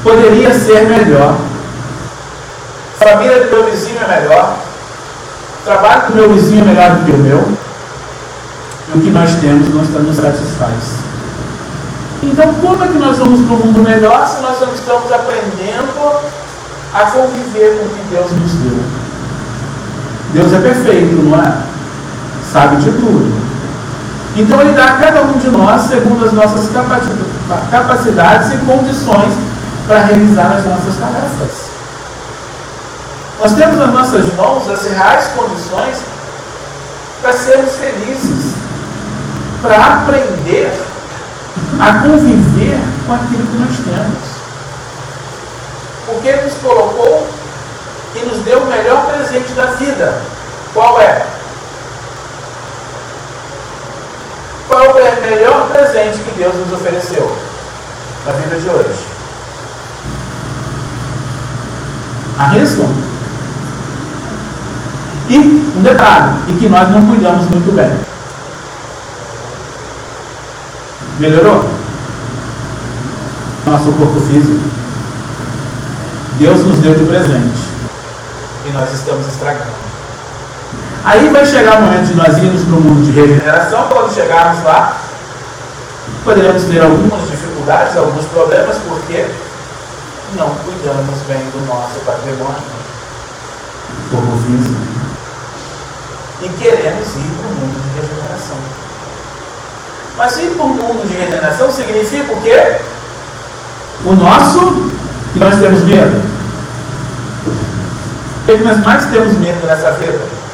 Poderia 0.02 0.52
ser 0.54 0.86
melhor. 0.86 1.36
A 3.00 3.04
família 3.04 3.44
do 3.44 3.50
meu 3.50 3.70
vizinho 3.70 3.98
é 4.02 4.20
melhor. 4.20 4.56
Trabalho 5.64 6.08
do 6.08 6.14
meu 6.14 6.34
vizinho 6.34 6.62
é 6.62 6.64
melhor 6.64 6.90
do 6.96 7.04
que 7.04 7.12
o 7.12 7.18
meu. 7.18 7.38
E 8.94 8.98
o 8.98 9.00
que 9.00 9.10
nós 9.10 9.34
temos 9.36 9.68
não 9.68 10.02
nos 10.02 10.16
satisfaz. 10.16 11.04
Então, 12.22 12.54
como 12.54 12.84
é 12.84 12.88
que 12.88 12.98
nós 12.98 13.18
vamos 13.18 13.46
para 13.46 13.54
um 13.54 13.58
mundo 13.58 13.82
melhor 13.82 14.26
se 14.26 14.40
nós 14.40 14.60
não 14.60 14.72
estamos 14.74 15.10
aprendendo 15.12 16.22
a 16.92 17.00
conviver 17.06 17.78
com 17.78 17.86
o 17.86 17.88
que 17.88 18.14
Deus 18.14 18.30
nos 18.32 18.52
deu? 18.52 18.78
Deus 20.32 20.52
é 20.52 20.60
perfeito, 20.60 21.22
não 21.22 21.42
é? 21.42 21.74
sabe 22.54 22.76
de 22.76 22.92
tudo. 22.92 23.34
Então 24.36 24.60
ele 24.60 24.72
dá 24.72 24.84
a 24.84 24.96
cada 24.98 25.22
um 25.22 25.32
de 25.32 25.48
nós 25.48 25.82
segundo 25.82 26.24
as 26.24 26.32
nossas 26.32 26.70
capacidades 27.70 28.52
e 28.52 28.56
condições 28.58 29.34
para 29.88 30.04
realizar 30.04 30.56
as 30.56 30.64
nossas 30.64 30.96
tarefas. 30.96 31.73
Nós 33.44 33.52
temos 33.52 33.76
nas 33.76 33.92
nossas 33.92 34.34
mãos 34.36 34.70
as 34.70 34.86
reais 34.86 35.26
condições 35.36 35.98
para 37.20 37.34
sermos 37.34 37.74
felizes, 37.74 38.54
para 39.60 39.96
aprender 39.96 40.72
a 41.78 42.00
conviver 42.00 42.80
com 43.06 43.12
aquilo 43.12 43.46
que 43.46 43.58
nós 43.58 43.76
temos. 43.84 44.18
Porque 46.06 46.28
Ele 46.28 46.42
nos 46.44 46.54
colocou 46.54 47.28
e 48.14 48.18
nos 48.20 48.38
deu 48.44 48.62
o 48.62 48.66
melhor 48.66 49.04
presente 49.12 49.52
da 49.52 49.66
vida. 49.72 50.22
Qual 50.72 50.98
é? 51.02 51.26
Qual 54.68 54.98
é 54.98 55.10
o 55.10 55.20
melhor 55.20 55.68
presente 55.68 56.18
que 56.20 56.38
Deus 56.38 56.54
nos 56.54 56.72
ofereceu 56.80 57.36
na 58.24 58.32
vida 58.32 58.58
de 58.58 58.68
hoje? 58.70 59.06
Arriscam? 62.38 63.13
E 65.28 65.38
um 65.38 65.82
detalhe, 65.82 66.34
e 66.48 66.52
que 66.52 66.68
nós 66.68 66.90
não 66.90 67.06
cuidamos 67.06 67.48
muito 67.48 67.74
bem. 67.74 67.90
Melhorou? 71.18 71.68
Nosso 73.66 73.92
corpo 73.92 74.20
físico. 74.20 74.60
Deus 76.38 76.66
nos 76.66 76.78
deu 76.78 76.94
de 76.94 77.04
presente. 77.04 77.74
E 78.66 78.72
nós 78.72 78.92
estamos 78.92 79.26
estragando. 79.26 79.84
Aí 81.04 81.28
vai 81.28 81.46
chegar 81.46 81.78
o 81.78 81.82
momento 81.82 82.06
de 82.06 82.14
nós 82.14 82.36
irmos 82.38 82.62
para 82.64 82.76
o 82.76 82.80
mundo 82.80 83.04
de 83.04 83.12
regeneração. 83.12 83.88
Quando 83.88 84.14
chegarmos 84.14 84.64
lá, 84.64 84.96
poderemos 86.24 86.64
ter 86.64 86.80
algumas 86.80 87.30
dificuldades, 87.30 87.96
alguns 87.96 88.24
problemas, 88.26 88.76
porque 88.88 89.26
não 90.36 90.48
cuidamos 90.48 91.20
bem 91.28 91.38
do 91.38 91.66
nosso 91.66 92.00
patrimônio 92.04 92.56
como 94.10 94.42
físico. 94.42 95.13
E 96.40 96.48
queremos 96.48 97.08
ir 97.08 97.30
para 97.38 97.46
o 97.46 97.54
mundo 97.54 97.82
de 97.82 98.00
regeneração. 98.00 98.56
Mas 100.16 100.36
ir 100.38 100.50
para 100.50 100.64
o 100.64 100.68
mundo 100.68 101.08
de 101.08 101.16
regeneração 101.16 101.70
significa 101.70 102.32
o 102.32 102.42
quê? 102.42 102.76
O 104.04 104.12
nosso, 104.14 104.90
que 105.32 105.38
nós 105.38 105.58
temos 105.58 105.82
medo. 105.84 106.22
O 108.42 108.46
que 108.46 108.64
nós 108.64 108.78
mais 108.84 109.06
temos 109.06 109.38
medo 109.38 109.66
nessa 109.66 109.92
vida? 109.92 110.44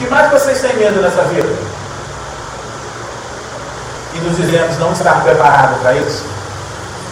que 0.00 0.06
mais 0.06 0.30
vocês 0.30 0.60
têm 0.60 0.76
medo 0.76 1.02
nessa 1.02 1.22
vida? 1.24 1.54
E 4.14 4.18
nos 4.20 4.36
dizemos 4.36 4.78
não 4.78 4.92
estar 4.92 5.22
preparados 5.22 5.78
para 5.80 5.94
isso? 5.94 6.24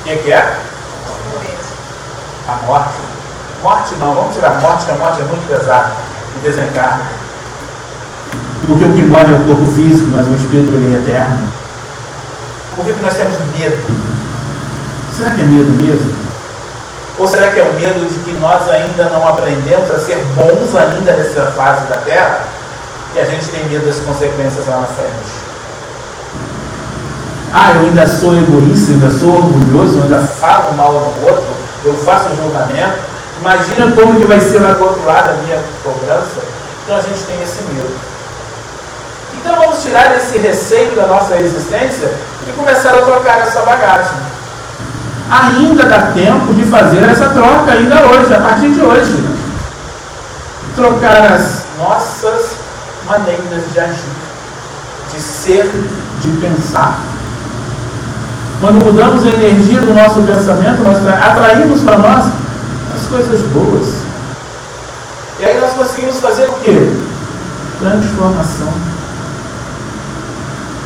O 0.01 0.05
que, 0.05 0.17
que 0.17 0.33
é? 0.33 0.59
A 2.49 2.67
morte. 2.67 3.08
Morte 3.63 3.95
não, 3.97 4.15
vamos 4.15 4.35
tirar 4.35 4.53
a 4.53 4.61
morte, 4.61 4.85
que 4.85 4.91
a 4.93 4.95
morte 4.95 5.21
é 5.21 5.25
muito 5.25 5.49
pesada 5.49 5.93
e 6.37 6.47
desencarna. 6.47 7.05
Porque 8.67 8.85
o 8.85 8.93
que 8.93 9.03
morre 9.03 9.33
é 9.33 9.37
o 9.37 9.45
corpo 9.45 9.73
físico, 9.73 10.11
mas 10.15 10.27
o 10.27 10.35
espírito 10.35 10.73
ele 10.75 10.95
é 10.95 10.99
eterno. 10.99 11.49
Por 12.77 12.85
que, 12.85 12.93
que 12.93 13.03
nós 13.03 13.15
temos 13.15 13.37
medo? 13.59 13.77
Será 15.17 15.31
que 15.31 15.41
é 15.41 15.45
medo 15.45 15.83
mesmo? 15.83 16.15
Ou 17.19 17.27
será 17.27 17.51
que 17.51 17.59
é 17.59 17.63
o 17.65 17.75
medo 17.75 18.09
de 18.09 18.19
que 18.21 18.39
nós 18.39 18.69
ainda 18.69 19.05
não 19.11 19.27
aprendemos 19.27 19.91
a 19.91 19.99
ser 19.99 20.25
bons 20.37 20.77
ainda 20.77 21.13
nessa 21.17 21.47
fase 21.53 21.87
da 21.87 21.97
Terra? 21.97 22.59
que 23.13 23.19
a 23.19 23.25
gente 23.25 23.49
tem 23.49 23.65
medo 23.69 23.87
das 23.87 23.99
consequências 24.01 24.67
lá 24.67 24.81
na 24.81 24.87
frente. 24.87 25.49
Ah, 27.53 27.73
eu 27.75 27.89
ainda 27.89 28.07
sou 28.07 28.37
egoísta, 28.37 28.93
ainda 28.93 29.11
sou 29.11 29.37
orgulhoso, 29.37 29.99
eu 29.99 30.03
ainda 30.03 30.21
falo 30.27 30.75
mal 30.75 30.93
do 30.93 31.27
outro, 31.27 31.47
eu 31.85 31.95
faço 31.95 32.29
julgamento, 32.37 32.99
Imagina 33.41 33.93
como 33.93 34.21
que 34.21 34.27
vai 34.27 34.41
ser 34.41 34.59
lá 34.59 34.73
do 34.73 34.85
outro 34.85 35.05
lado 35.05 35.31
a 35.31 35.35
minha 35.45 35.63
cobrança. 35.83 36.43
Então 36.85 36.97
a 36.97 37.01
gente 37.01 37.23
tem 37.25 37.41
esse 37.43 37.63
medo. 37.73 37.95
Então 39.39 39.55
vamos 39.57 39.83
tirar 39.83 40.17
esse 40.17 40.39
receio 40.39 40.97
da 40.97 41.07
nossa 41.07 41.37
existência 41.37 42.13
e 42.47 42.53
começar 42.53 42.91
a 42.91 43.03
trocar 43.03 43.39
essa 43.41 43.61
bagagem. 43.63 44.19
Ainda 45.31 45.85
dá 45.85 46.13
tempo 46.13 46.55
de 46.55 46.65
fazer 46.65 47.05
essa 47.05 47.29
troca, 47.29 47.73
ainda 47.73 48.07
hoje, 48.07 48.35
a 48.35 48.41
partir 48.41 48.71
de 48.71 48.81
hoje. 48.81 49.25
Trocar 50.75 51.33
as 51.33 51.65
nossas 51.79 52.53
maneiras 53.07 53.73
de 53.73 53.81
agir, 53.81 54.17
de 55.13 55.21
ser, 55.21 55.71
de 56.21 56.29
pensar. 56.41 56.99
Quando 58.61 58.85
mudamos 58.85 59.25
a 59.25 59.29
energia 59.29 59.81
do 59.81 59.95
nosso 59.95 60.23
pensamento, 60.23 60.83
nós 60.83 60.99
atraímos 61.07 61.83
para 61.83 61.99
nós 61.99 62.27
coisas 63.09 63.41
boas. 63.49 63.87
E 65.41 65.45
aí 65.45 65.61
nós 65.61 65.73
conseguimos 65.73 66.19
fazer 66.21 66.49
o 66.49 66.53
quê? 66.55 66.93
Transformação. 67.81 68.73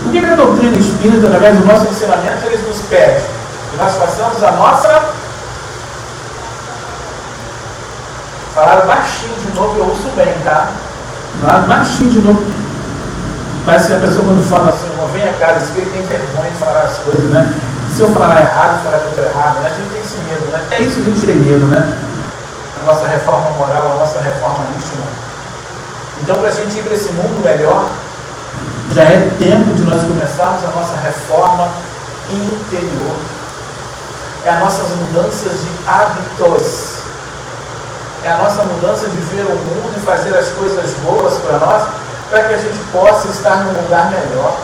O 0.06 0.10
que, 0.10 0.18
a 0.18 0.36
doutrina 0.36 0.78
espírita, 0.78 1.26
através 1.26 1.58
do 1.58 1.66
nosso 1.66 1.86
ensinamento, 1.88 2.46
eles 2.46 2.66
nos 2.66 2.80
pede? 2.82 3.22
Que 3.70 3.76
nós 3.78 3.94
façamos 3.96 4.42
a 4.42 4.52
nossa. 4.52 5.04
Falaram 8.54 8.86
baixinho 8.86 9.34
de 9.34 9.54
novo, 9.54 9.78
eu 9.78 9.84
ouço 9.86 10.08
bem, 10.14 10.34
tá? 10.44 10.68
Falaram 11.40 11.68
baixinho 11.68 12.10
de 12.10 12.18
novo. 12.20 12.44
Parece 13.64 13.86
que 13.86 13.92
a 13.94 14.00
pessoa 14.00 14.24
quando 14.24 14.48
fala 14.48 14.70
assim, 14.70 14.88
não 14.98 15.06
vem 15.08 15.26
a 15.26 15.32
cara, 15.34 15.58
espírito 15.58 15.92
tem 15.92 16.02
vergonha 16.02 16.50
de 16.50 16.58
falar 16.58 16.80
as 16.80 16.98
coisas, 16.98 17.30
né? 17.30 17.54
Se 17.96 18.02
eu 18.02 18.12
falar 18.12 18.40
errado, 18.40 18.82
falar 18.82 18.98
muito 19.04 19.18
errado, 19.18 19.60
né? 19.60 19.70
A 19.70 19.74
gente 19.74 19.90
tem 19.90 20.00
esse 20.02 20.16
medo, 20.28 20.50
né? 20.50 20.66
É 20.72 20.82
isso 20.82 20.96
que 20.96 21.10
a 21.10 21.14
gente 21.14 21.26
tem 21.26 21.36
medo, 21.36 21.66
né? 21.66 22.11
A 22.82 22.84
nossa 22.84 23.06
reforma 23.06 23.50
moral, 23.50 23.92
a 23.92 23.98
nossa 24.00 24.20
reforma 24.20 24.66
íntima. 24.76 25.06
Então, 26.20 26.36
para 26.38 26.48
a 26.48 26.52
gente 26.52 26.76
ir 26.76 26.82
para 26.82 26.94
esse 26.94 27.12
mundo 27.12 27.40
melhor, 27.44 27.88
já 28.92 29.02
é 29.04 29.30
tempo 29.38 29.72
de 29.74 29.82
nós 29.82 30.02
começarmos 30.02 30.64
a 30.64 30.68
nossa 30.68 30.96
reforma 30.96 31.68
interior. 32.28 33.16
É 34.44 34.50
as 34.50 34.58
nossas 34.58 34.88
mudanças 34.96 35.52
de 35.52 35.70
hábitos. 35.86 37.02
É 38.24 38.32
a 38.32 38.38
nossa 38.38 38.64
mudança 38.64 39.08
de 39.08 39.16
ver 39.16 39.46
o 39.46 39.54
mundo 39.54 39.94
e 39.96 40.00
fazer 40.00 40.36
as 40.36 40.48
coisas 40.48 40.90
boas 41.04 41.34
para 41.38 41.58
nós, 41.58 41.88
para 42.30 42.44
que 42.44 42.54
a 42.54 42.58
gente 42.58 42.78
possa 42.90 43.28
estar 43.28 43.64
num 43.64 43.80
lugar 43.80 44.10
melhor. 44.10 44.56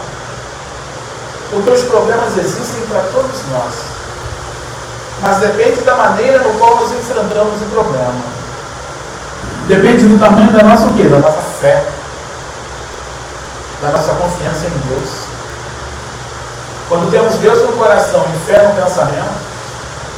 Porque 1.50 1.70
os 1.70 1.82
problemas 1.82 2.37
existem 2.37 2.82
para 2.88 3.00
todos 3.12 3.42
nós. 3.52 3.88
Mas 5.20 5.38
depende 5.38 5.80
da 5.82 5.94
maneira 5.96 6.38
no 6.38 6.58
qual 6.58 6.76
nós 6.76 6.92
enfrentamos 6.92 7.60
o 7.60 7.64
problema. 7.66 8.14
Depende 9.66 10.06
do 10.06 10.18
tamanho 10.18 10.50
da 10.52 10.62
nossa 10.62 10.87
o 10.87 10.94
quê? 10.94 11.04
Da 11.04 11.18
nossa 11.18 11.42
fé. 11.60 11.84
Da 13.82 13.90
nossa 13.90 14.14
confiança 14.14 14.66
em 14.66 14.88
Deus. 14.88 15.10
Quando 16.88 17.10
temos 17.10 17.34
Deus 17.34 17.58
no 17.62 17.76
coração 17.76 18.25
e 18.34 18.50
fé 18.50 18.66
no 18.66 18.82
pensamento, 18.82 19.34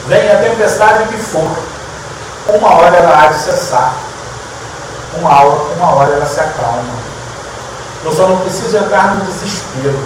vem 0.06 0.30
a 0.30 0.36
tempestade 0.36 1.08
que 1.08 1.16
for, 1.16 1.50
uma 2.48 2.74
hora 2.74 2.96
ela 2.96 3.24
há 3.24 3.26
de 3.26 3.38
cessar. 3.40 3.92
Uma 5.18 5.30
hora, 5.30 5.62
uma 5.76 5.94
hora 5.94 6.12
ela 6.12 6.26
se 6.26 6.38
acalma. 6.38 7.10
Eu 8.04 8.12
só 8.12 8.28
não 8.28 8.38
preciso 8.38 8.76
entrar 8.76 9.16
no 9.16 9.24
desespero. 9.24 9.98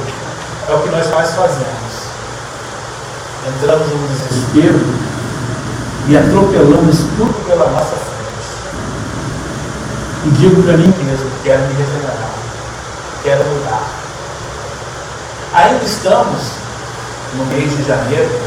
É 0.69 0.73
o 0.73 0.79
que 0.81 0.88
nós 0.88 1.07
mais 1.11 1.31
fazemos. 1.35 1.84
Entramos 3.47 3.89
no 3.89 4.09
desespero 4.09 4.81
e 6.09 6.17
atropelamos 6.17 6.97
tudo 7.17 7.47
pela 7.47 7.71
nossa 7.71 7.97
frente. 7.97 8.15
E 10.25 10.31
digo 10.31 10.63
para 10.63 10.77
mim 10.77 10.93
mesmo, 11.05 11.31
quero 11.43 11.63
me 11.63 11.75
regenerar, 11.75 12.31
quero 13.23 13.45
mudar. 13.45 13.85
Ainda 15.53 15.85
estamos 15.85 16.41
no 17.37 17.45
mês 17.47 17.77
de 17.77 17.85
janeiro, 17.85 18.41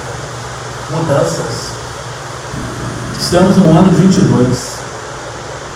mudanças. 0.89 1.71
Estamos 3.19 3.57
no 3.57 3.69
ano 3.77 3.91
22. 3.91 4.77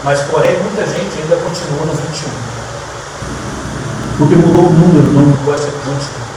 Mas, 0.03 0.19
porém, 0.21 0.57
muita 0.63 0.85
gente 0.85 1.21
ainda 1.21 1.35
continua 1.35 1.85
no 1.85 1.93
21. 1.93 2.29
Porque 4.17 4.35
mudou 4.35 4.65
o 4.65 4.73
número, 4.73 5.11
não 5.13 5.21
mudou 5.21 5.53
a 5.53 5.55
atitude. 5.55 6.30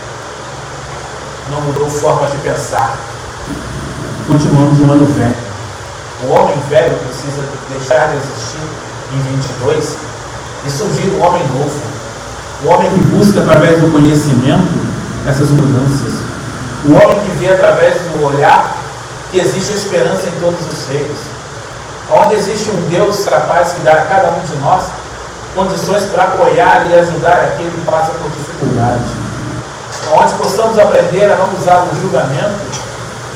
Não 1.50 1.60
mudou 1.60 1.88
forma 1.90 2.26
de 2.28 2.38
pensar. 2.38 2.96
Continuamos 4.26 4.78
no 4.78 4.92
ano 4.92 5.06
velho. 5.06 5.36
O 6.24 6.32
homem 6.32 6.56
velho 6.70 6.96
precisa 6.98 7.42
deixar 7.70 8.08
de 8.08 8.16
existir 8.16 8.66
em 9.12 9.36
22 9.36 9.96
e 10.66 10.70
surgir 10.70 11.08
um 11.10 11.22
homem 11.22 11.42
novo. 11.48 11.80
O 12.64 12.68
homem 12.68 12.90
que 12.90 13.00
busca 13.14 13.40
através 13.40 13.80
do 13.80 13.92
conhecimento 13.92 14.94
essas 15.28 15.50
mudanças. 15.50 16.14
O 16.86 16.92
homem 16.92 17.20
que 17.20 17.30
vê 17.38 17.52
através 17.52 17.94
do 17.94 18.24
olhar 18.24 18.74
que 19.30 19.38
existe 19.38 19.74
esperança 19.74 20.28
em 20.28 20.40
todos 20.40 20.60
os 20.60 20.78
seres. 20.86 21.18
Onde 22.10 22.34
existe 22.36 22.70
um 22.70 22.88
Deus 22.88 23.24
capaz 23.24 23.74
de 23.74 23.80
dar 23.80 23.96
a 23.96 24.06
cada 24.06 24.30
um 24.30 24.40
de 24.40 24.56
nós 24.62 24.84
condições 25.54 26.04
para 26.04 26.24
apoiar 26.24 26.86
e 26.90 26.94
ajudar 26.94 27.52
aquele 27.52 27.70
que 27.70 27.90
passa 27.90 28.12
por 28.12 28.30
dificuldade. 28.30 29.23
Onde 30.12 30.34
possamos 30.34 30.78
aprender 30.78 31.24
a 31.24 31.36
não 31.36 31.54
usar 31.58 31.88
o 31.90 32.00
julgamento 32.00 32.84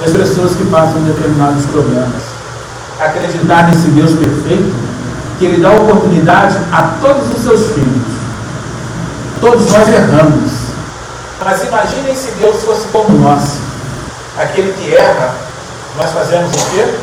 das 0.00 0.12
pessoas 0.12 0.54
que 0.54 0.64
passam 0.66 1.02
determinados 1.02 1.64
problemas. 1.66 2.22
Acreditar 3.00 3.68
nesse 3.68 3.88
Deus 3.88 4.12
perfeito, 4.12 4.74
que 5.38 5.44
Ele 5.44 5.62
dá 5.62 5.70
oportunidade 5.70 6.57
a 6.72 6.94
todos 7.00 7.35
os 7.35 7.42
seus 7.42 7.72
filhos. 7.72 8.18
Todos 9.40 9.70
nós 9.72 9.88
erramos. 9.88 10.52
Mas 11.44 11.62
imaginem 11.64 12.14
se 12.14 12.33
Deus 12.33 12.62
fosse 12.64 12.88
como 12.88 13.16
nós. 13.18 13.59
Aquele 14.37 14.72
que 14.72 14.94
erra, 14.94 15.35
nós 15.96 16.11
fazemos 16.12 16.50
o 16.52 16.70
quê? 16.70 16.94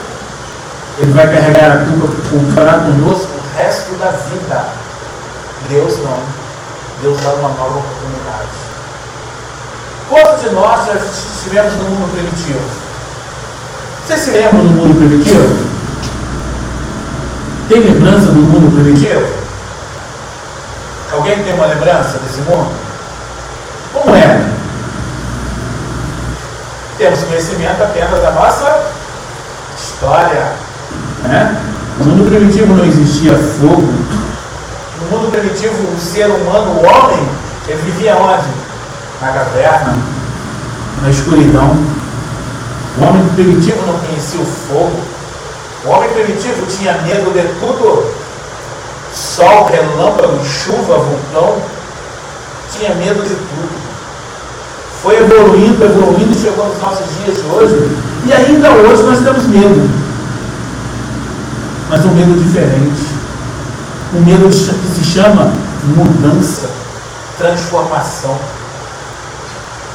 Ele 0.99 1.11
vai 1.11 1.27
carregar 1.27 1.71
a 1.71 1.85
culpa 1.85 2.13
para 2.53 2.79
conosco 2.79 3.27
o 3.33 3.57
resto 3.57 3.95
da 3.95 4.11
vida. 4.11 4.65
Deus 5.69 5.97
não. 5.99 6.19
Deus 7.01 7.19
dá 7.21 7.29
uma 7.33 7.49
nova 7.49 7.79
oportunidade. 7.79 8.64
Quantos 10.09 10.41
de 10.41 10.49
nós 10.51 10.85
já 10.85 10.93
estivemos 10.93 11.73
no 11.73 11.83
mundo 11.85 12.11
primitivo? 12.11 12.59
Vocês 14.05 14.19
se 14.19 14.31
lembram 14.31 14.59
do 14.59 14.69
mundo 14.69 14.95
primitivo? 14.95 15.65
Tem 17.67 17.79
lembrança 17.79 18.27
do 18.27 18.41
mundo 18.41 18.71
primitivo? 18.75 19.25
Alguém 21.11 21.43
tem 21.43 21.53
uma 21.55 21.65
lembrança 21.65 22.19
desse 22.19 22.41
mundo? 22.41 22.71
Como 23.93 24.15
era? 24.15 24.45
Temos 26.99 27.23
conhecimento 27.23 27.81
apenas 27.81 28.21
da 28.21 28.31
nossa 28.31 28.83
história. 29.75 30.53
Né? 31.23 31.61
No 31.97 32.05
mundo 32.05 32.29
primitivo 32.29 32.75
não 32.75 32.85
existia 32.85 33.35
fogo. 33.35 33.91
No 35.01 35.17
mundo 35.17 35.31
primitivo, 35.31 35.75
o 35.95 35.99
ser 35.99 36.27
humano, 36.27 36.73
o 36.73 36.85
homem, 36.85 37.27
ele 37.67 37.81
vivia 37.81 38.15
onde? 38.17 38.64
Na 39.25 39.31
caverna, 39.31 39.97
na 41.01 41.09
escuridão. 41.09 41.75
O 42.95 43.03
homem 43.03 43.27
primitivo 43.29 43.83
não 43.87 43.97
conhecia 43.97 44.39
o 44.39 44.45
fogo. 44.45 44.99
O 45.83 45.89
homem 45.89 46.09
primitivo 46.09 46.63
tinha 46.67 46.93
medo 47.01 47.33
de 47.33 47.41
tudo. 47.59 48.13
Sol, 49.15 49.65
relâmpago, 49.65 50.45
chuva, 50.45 50.99
vulcão. 50.99 51.57
Tinha 52.71 52.93
medo 52.93 53.23
de 53.23 53.33
tudo. 53.33 53.69
Foi 55.01 55.17
evoluindo, 55.17 55.83
evoluindo 55.83 56.31
e 56.31 56.39
chegou 56.39 56.67
nos 56.67 56.79
nossos 56.79 57.07
dias 57.17 57.35
de 57.35 57.47
hoje. 57.47 57.97
E 58.27 58.31
ainda 58.31 58.69
hoje 58.73 59.01
nós 59.01 59.23
temos 59.23 59.47
medo. 59.47 59.89
Mas 61.89 62.05
um 62.05 62.11
medo 62.11 62.43
diferente. 62.43 63.07
Um 64.13 64.21
medo 64.21 64.49
que 64.49 64.53
se 64.53 65.03
chama 65.03 65.51
mudança, 65.83 66.69
transformação. 67.39 68.37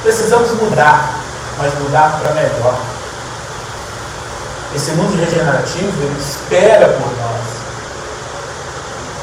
Precisamos 0.02 0.50
mudar, 0.52 1.10
mas 1.58 1.74
mudar 1.78 2.18
para 2.20 2.34
melhor. 2.34 2.80
Esse 4.74 4.92
mundo 4.92 5.18
regenerativo, 5.18 6.02
ele 6.02 6.16
espera 6.18 6.88
por 6.88 7.06
nós. 7.18 7.40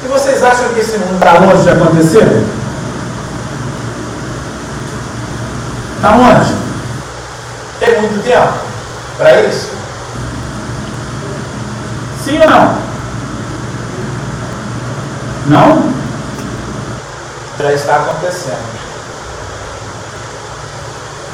E 0.03 0.07
vocês 0.07 0.43
acham 0.43 0.69
que 0.73 0.79
esse 0.81 0.97
mundo 0.97 1.15
está 1.15 1.39
longe 1.39 1.63
de 1.63 1.69
acontecer? 1.69 2.45
Está 5.95 6.11
onde? 6.11 6.55
Tem 7.79 8.01
muito 8.01 8.23
tempo 8.23 8.53
para 9.17 9.41
isso? 9.41 9.71
Sim 12.23 12.39
ou 12.39 12.49
não? 12.49 12.77
Não? 15.47 15.93
Já 17.59 17.73
está 17.73 17.95
acontecendo. 17.95 18.86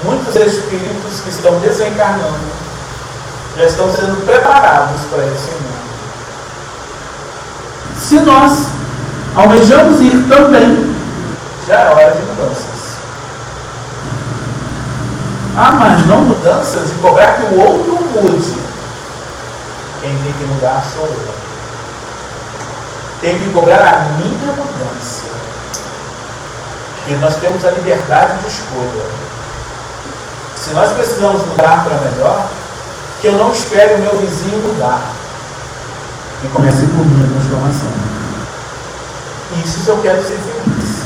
Muitos 0.03 0.35
espíritos 0.35 1.21
que 1.23 1.29
estão 1.29 1.59
desencarnando 1.59 2.63
já 3.57 3.65
estão 3.65 3.91
sendo 3.93 4.25
preparados 4.25 5.01
para 5.09 5.25
esse 5.25 5.51
mundo. 5.51 5.73
Se 7.97 8.19
nós 8.19 8.67
almejamos 9.35 10.01
ir 10.01 10.27
também, 10.27 10.95
já 11.67 11.79
é 11.79 11.89
hora 11.89 12.11
de 12.11 12.21
mudanças. 12.23 12.73
Ah, 15.55 15.71
mas 15.73 16.05
não 16.07 16.21
mudanças 16.21 16.89
de 16.89 16.95
cobrar 16.95 17.35
que 17.35 17.53
o 17.53 17.59
outro 17.59 17.99
mude. 18.15 18.57
Quem 20.01 20.17
tem 20.17 20.33
que 20.33 20.43
mudar 20.45 20.83
sou 20.93 21.05
eu. 21.05 21.33
Tem 23.21 23.39
que 23.39 23.53
cobrar 23.53 23.87
a 23.87 23.99
minha 24.17 24.51
mudança. 24.51 25.23
E 27.07 27.13
nós 27.13 27.35
temos 27.37 27.63
a 27.63 27.71
liberdade 27.71 28.39
de 28.39 28.47
escolha. 28.47 29.05
Se 30.63 30.69
nós 30.73 30.93
precisamos 30.93 31.45
mudar 31.45 31.83
para 31.83 32.09
melhor, 32.09 32.47
que 33.19 33.27
eu 33.27 33.33
não 33.33 33.51
espere 33.51 33.95
o 33.95 33.97
meu 33.97 34.17
vizinho 34.17 34.59
mudar. 34.59 35.01
E 36.41 36.47
comece 36.47 36.85
por 36.85 37.05
minha 37.05 37.27
transformação. 37.27 37.89
Isso 39.65 39.89
eu 39.89 39.97
quero 39.97 40.21
ser 40.21 40.37
feliz. 40.37 41.03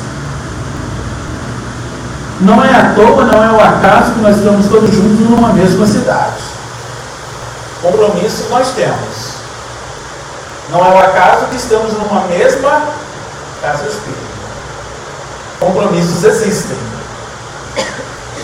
Não 2.41 2.63
é 2.63 2.69
à 2.69 2.93
toa, 2.93 3.25
não 3.25 3.43
é 3.43 3.51
o 3.51 3.59
acaso 3.59 4.13
que 4.13 4.19
nós 4.19 4.37
estamos 4.37 4.67
todos 4.67 4.93
juntos 4.93 5.27
numa 5.27 5.51
mesma 5.53 5.87
cidade. 5.87 6.43
Compromisso 7.81 8.45
nós 8.51 8.69
temos. 8.75 9.37
Não 10.69 10.85
é 10.85 10.89
o 10.89 10.99
acaso 10.99 11.47
que 11.47 11.55
estamos 11.55 11.93
numa 11.93 12.25
mesma 12.25 12.83
casa 13.61 13.87
espírita. 13.87 14.21
Compromissos 15.59 16.23
existem. 16.23 16.77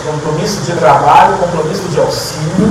Compromisso 0.04 0.60
de 0.62 0.72
trabalho, 0.72 1.38
compromisso 1.38 1.88
de 1.88 1.98
auxílio. 1.98 2.68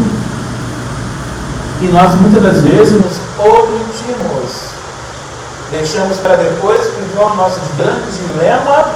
E 1.81 1.87
nós 1.87 2.13
muitas 2.15 2.43
das 2.43 2.61
vezes 2.61 2.93
nos 2.93 3.19
omitimos. 3.37 4.73
Deixamos 5.71 6.17
para 6.17 6.35
depois 6.35 6.81
que 6.81 7.19
o 7.19 7.35
nosso 7.35 7.59
grande 7.77 8.11
dilema 8.11 8.93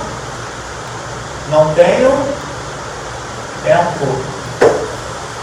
não 1.49 1.73
tenho 1.73 2.11
tempo. 3.63 4.05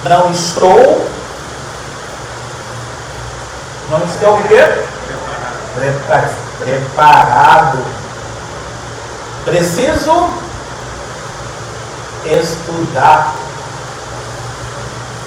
Não 0.04 0.30
estou. 0.30 1.09
Não 3.90 3.98
estou 4.04 4.38
o 4.38 4.42
quê? 4.44 4.85
Preparado. 6.61 7.78
Preciso 9.44 10.43
estudar. 12.26 13.34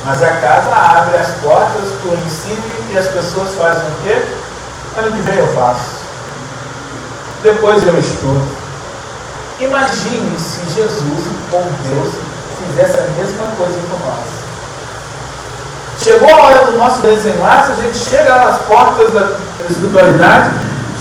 Mas 0.06 0.24
a 0.24 0.32
casa 0.38 0.70
abre 0.70 1.18
as 1.18 1.28
portas 1.42 1.90
para 2.02 2.12
o 2.12 2.18
ensino 2.26 2.64
e 2.92 2.98
as 2.98 3.08
pessoas 3.08 3.56
fazem 3.56 3.84
o 3.84 4.04
quê? 4.04 4.22
Ano 4.98 5.12
que 5.12 5.22
vem 5.22 5.38
eu 5.38 5.48
faço. 5.54 5.98
Depois 7.44 7.86
eu 7.86 8.00
estudo. 8.00 8.48
Imagine 9.60 10.40
se 10.40 10.60
Jesus 10.74 11.26
ou 11.52 11.64
Deus 11.84 12.14
fizesse 12.60 13.00
a 13.00 13.04
mesma 13.18 13.48
coisa 13.58 13.80
com 13.90 14.08
nós. 14.08 14.38
Chegou 16.02 16.30
a 16.30 16.46
hora 16.46 16.66
do 16.66 16.78
nosso 16.78 17.02
desenlace, 17.02 17.72
a 17.72 17.76
gente 17.76 17.98
chega 17.98 18.36
nas 18.36 18.62
portas 18.62 19.12
da 19.12 19.32
espiritualidade, 19.68 20.52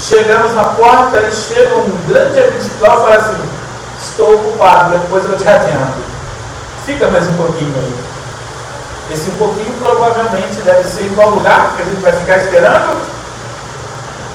chegamos 0.00 0.54
na 0.54 0.64
porta 0.64 1.20
e 1.20 1.32
chega 1.32 1.76
um 1.76 1.90
grande 2.09 2.38
espiritual 2.59 2.98
e 2.98 3.02
fala 3.02 3.16
assim, 3.16 3.56
estou 4.16 4.35
ocupado, 4.35 4.98
depois 4.98 5.24
eu 5.26 5.37
te 5.37 5.46
atendo. 5.46 5.92
Fica 6.87 7.07
mais 7.09 7.29
um 7.29 7.35
pouquinho 7.35 7.74
aí. 7.76 7.94
Esse 9.12 9.31
pouquinho 9.33 9.74
provavelmente 9.79 10.57
deve 10.64 10.88
ser 10.88 11.05
em 11.05 11.14
qual 11.14 11.31
lugar 11.31 11.74
que 11.76 11.83
a 11.83 11.85
gente 11.85 12.00
vai 12.00 12.12
ficar 12.12 12.38
esperando? 12.38 12.96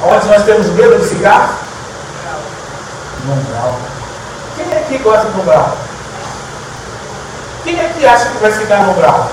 Onde 0.04 0.28
nós 0.28 0.44
temos 0.44 0.68
medo 0.68 1.00
de 1.00 1.08
ficar? 1.08 1.58
No 3.26 3.34
umbral. 3.34 3.80
Quem 4.56 4.72
é 4.72 4.86
que 4.88 4.98
gosta 5.00 5.26
do 5.26 5.42
umbral? 5.42 5.76
Quem 7.64 7.80
é 7.80 7.92
que 7.98 8.06
acha 8.06 8.30
que 8.30 8.38
vai 8.38 8.52
ficar 8.52 8.84
no 8.84 8.92
umbral? 8.92 9.32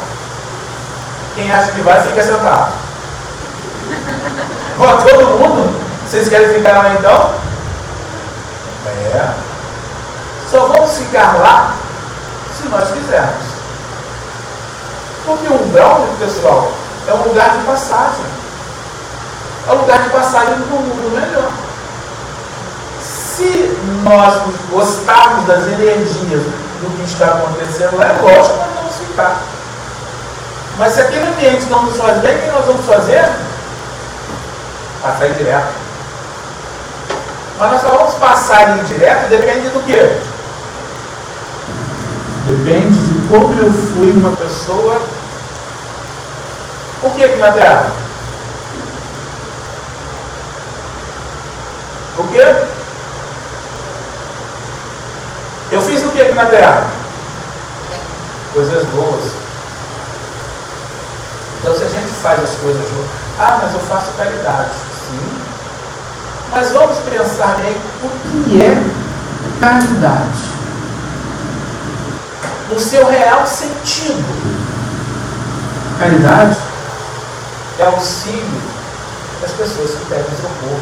Quem 1.34 1.52
acha 1.52 1.72
que 1.72 1.80
vai, 1.82 2.02
fica 2.02 2.22
sentado. 2.22 2.72
Ó, 4.78 4.96
todo 4.96 5.38
mundo? 5.38 5.80
Vocês 6.06 6.28
querem 6.28 6.54
ficar 6.54 6.78
lá 6.78 6.94
então? 6.94 7.34
É. 9.14 9.47
Só 10.50 10.66
vamos 10.66 10.96
ficar 10.96 11.38
lá 11.38 11.74
se 12.56 12.68
nós 12.68 12.90
quisermos. 12.90 13.44
Porque 15.26 15.46
o 15.46 15.62
umbral, 15.62 16.08
pessoal, 16.18 16.72
é 17.06 17.12
um 17.12 17.28
lugar 17.28 17.50
de 17.50 17.64
passagem. 17.64 18.24
É 19.68 19.72
um 19.72 19.76
lugar 19.76 20.02
de 20.02 20.08
passagem 20.08 20.54
para 20.54 20.76
um 20.76 20.80
mundo 20.80 21.20
melhor. 21.20 21.50
Se 23.02 23.78
nós 24.02 24.42
gostarmos 24.70 25.46
das 25.46 25.66
energias 25.66 26.42
do 26.80 26.96
que 26.96 27.04
está 27.04 27.26
acontecendo 27.26 27.98
lá, 27.98 28.06
é 28.06 28.12
lógico 28.22 28.54
que 28.54 28.60
nós 28.60 28.74
vamos 28.74 28.94
ficar. 29.06 29.36
Mas 30.78 30.92
se 30.94 31.00
aquele 31.02 31.28
ambiente 31.28 31.66
não 31.66 31.82
nos 31.82 31.96
faz 31.96 32.18
bem, 32.22 32.36
o 32.36 32.40
que 32.40 32.50
nós 32.50 32.64
vamos 32.64 32.86
fazer? 32.86 33.30
Passar 35.02 35.28
direto. 35.28 35.88
Mas 37.58 37.72
nós 37.72 37.82
só 37.82 37.88
vamos 37.90 38.14
passar 38.14 38.78
em 38.78 38.84
direto 38.84 39.28
depende 39.28 39.68
do 39.70 39.84
quê? 39.84 40.16
Depende 42.48 42.98
de 42.98 43.28
como 43.28 43.54
eu 43.60 43.72
fui 43.72 44.10
uma 44.12 44.34
pessoa. 44.36 45.00
Por 47.00 47.12
que 47.12 47.24
aqui 47.24 47.36
na 47.36 47.52
Terra? 47.52 47.92
O 52.18 52.24
quê? 52.32 52.42
Eu 55.70 55.82
fiz 55.82 56.02
o 56.02 56.08
que 56.08 56.20
aqui 56.20 56.32
na 56.32 56.46
terra? 56.46 56.86
Coisas 58.52 58.84
boas. 58.86 59.32
Então 61.60 61.76
se 61.76 61.84
a 61.84 61.88
gente 61.88 62.12
faz 62.22 62.42
as 62.42 62.56
coisas 62.56 62.90
boas, 62.90 63.08
ah, 63.38 63.60
mas 63.62 63.74
eu 63.74 63.80
faço 63.80 64.12
caridade. 64.16 64.70
Sim. 65.08 65.38
Mas 66.50 66.72
vamos 66.72 66.98
pensar 66.98 67.56
bem 67.58 67.76
o 68.02 68.44
que 68.44 68.62
é 68.62 68.82
caridade. 69.60 70.57
No 72.70 72.78
seu 72.78 73.06
real 73.06 73.46
sentido. 73.46 74.24
Caridade 75.98 76.56
é 77.78 77.84
auxílio 77.86 78.62
das 79.40 79.50
pessoas 79.52 79.90
que 79.90 80.06
pedem 80.06 80.24
socorro. 80.40 80.80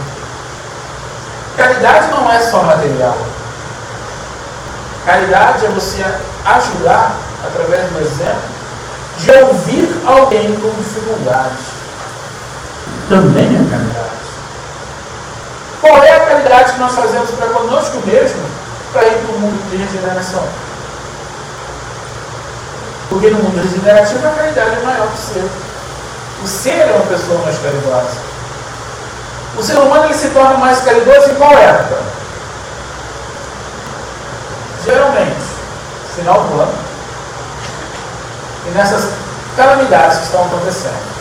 Caridade 1.57 2.11
não 2.11 2.31
é 2.31 2.40
só 2.40 2.62
material. 2.62 3.16
Caridade 5.05 5.64
é 5.64 5.68
você 5.68 6.05
ajudar, 6.44 7.16
através 7.46 7.90
do 7.90 8.01
exemplo, 8.01 8.42
de 9.18 9.31
ouvir 9.31 10.03
alguém 10.05 10.55
com 10.57 10.70
dificuldade. 10.70 11.57
Também 13.09 13.44
é 13.44 13.70
caridade. 13.70 14.07
Qual 15.81 16.03
é 16.03 16.16
a 16.16 16.27
caridade 16.27 16.72
que 16.72 16.81
nós 16.81 16.94
fazemos 16.94 17.31
para 17.31 17.46
conosco 17.46 18.03
mesmo, 18.05 18.42
para 18.92 19.07
ir 19.07 19.18
para 19.18 19.37
o 19.37 19.38
mundo 19.38 19.70
de 19.70 19.77
regeneração? 19.77 20.42
Porque 23.09 23.31
no 23.31 23.38
mundo 23.38 23.62
regenerativo 23.62 24.27
a 24.27 24.31
caridade 24.31 24.77
é 24.77 24.85
maior 24.85 25.09
que 25.09 25.14
o 25.14 25.35
ser. 25.35 25.51
O 26.42 26.47
ser 26.47 26.81
é 26.81 26.92
uma 26.92 27.07
pessoa 27.07 27.40
mais 27.42 27.59
caridosa. 27.59 28.27
O 29.57 29.62
ser 29.62 29.79
humano 29.79 30.05
ele 30.05 30.14
se 30.14 30.29
torna 30.31 30.59
mais 30.59 30.81
caridoso 30.81 31.31
em 31.31 31.35
qual 31.35 31.53
época? 31.53 32.16
geralmente, 34.87 35.35
final 36.14 36.45
do 36.45 36.61
ano, 36.61 36.75
e 38.66 38.71
nessas 38.71 39.11
calamidades 39.57 40.19
que 40.19 40.25
estão 40.25 40.45
acontecendo. 40.45 41.16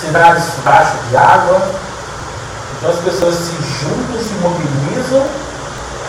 Cidades 0.00 0.44
baixo 0.62 0.92
de 1.08 1.16
água, 1.16 1.62
então 2.76 2.90
as 2.90 2.98
pessoas 2.98 3.34
se 3.36 3.52
juntam, 3.80 4.22
se 4.22 4.34
mobilizam 4.34 5.26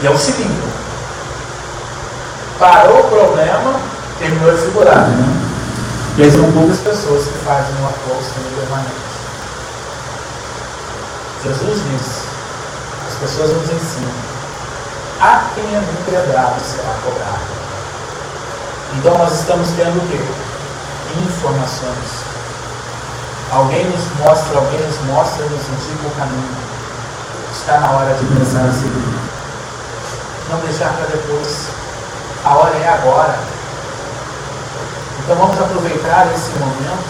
e 0.01 0.07
auxiliam. 0.07 0.75
Parou 2.59 2.99
o 2.99 3.03
problema, 3.03 3.79
terminou 4.19 4.55
de 4.55 4.61
figurar. 4.61 5.07
Né? 5.07 5.51
E 6.17 6.23
aí 6.23 6.31
são 6.31 6.51
poucas 6.51 6.79
pessoas 6.79 7.25
que 7.25 7.37
fazem 7.45 7.75
uma 7.79 7.91
força 7.91 8.31
permanente. 8.55 9.15
Jesus 11.43 11.79
disse, 11.91 12.21
as 13.07 13.15
pessoas 13.19 13.51
nos 13.51 13.69
ensinam 13.69 14.35
a 15.19 15.45
quem 15.55 15.63
é 15.63 15.79
muito 15.79 16.31
bravo 16.31 16.59
será 16.59 16.93
cobrado. 17.03 17.55
Então 18.97 19.17
nós 19.17 19.39
estamos 19.39 19.69
tendo 19.75 19.97
o 19.97 20.07
quê? 20.07 20.19
Informações. 21.25 22.25
Alguém 23.51 23.85
nos 23.85 24.03
mostra, 24.19 24.57
alguém 24.57 24.79
nos 24.81 24.99
mostra, 25.07 25.45
nos 25.45 25.61
indica 25.61 26.07
o 26.07 26.11
caminho. 26.17 26.57
Está 27.51 27.79
na 27.79 27.91
hora 27.91 28.13
de 28.13 28.25
começar 28.25 28.65
a 28.65 28.73
seguir. 28.73 29.19
Não 30.49 30.59
deixar 30.59 30.93
para 30.93 31.05
depois. 31.05 31.67
A 32.43 32.55
hora 32.55 32.75
é 32.77 32.89
agora. 32.89 33.39
Então 35.25 35.37
vamos 35.37 35.59
aproveitar 35.59 36.31
esse 36.35 36.51
momento 36.59 37.03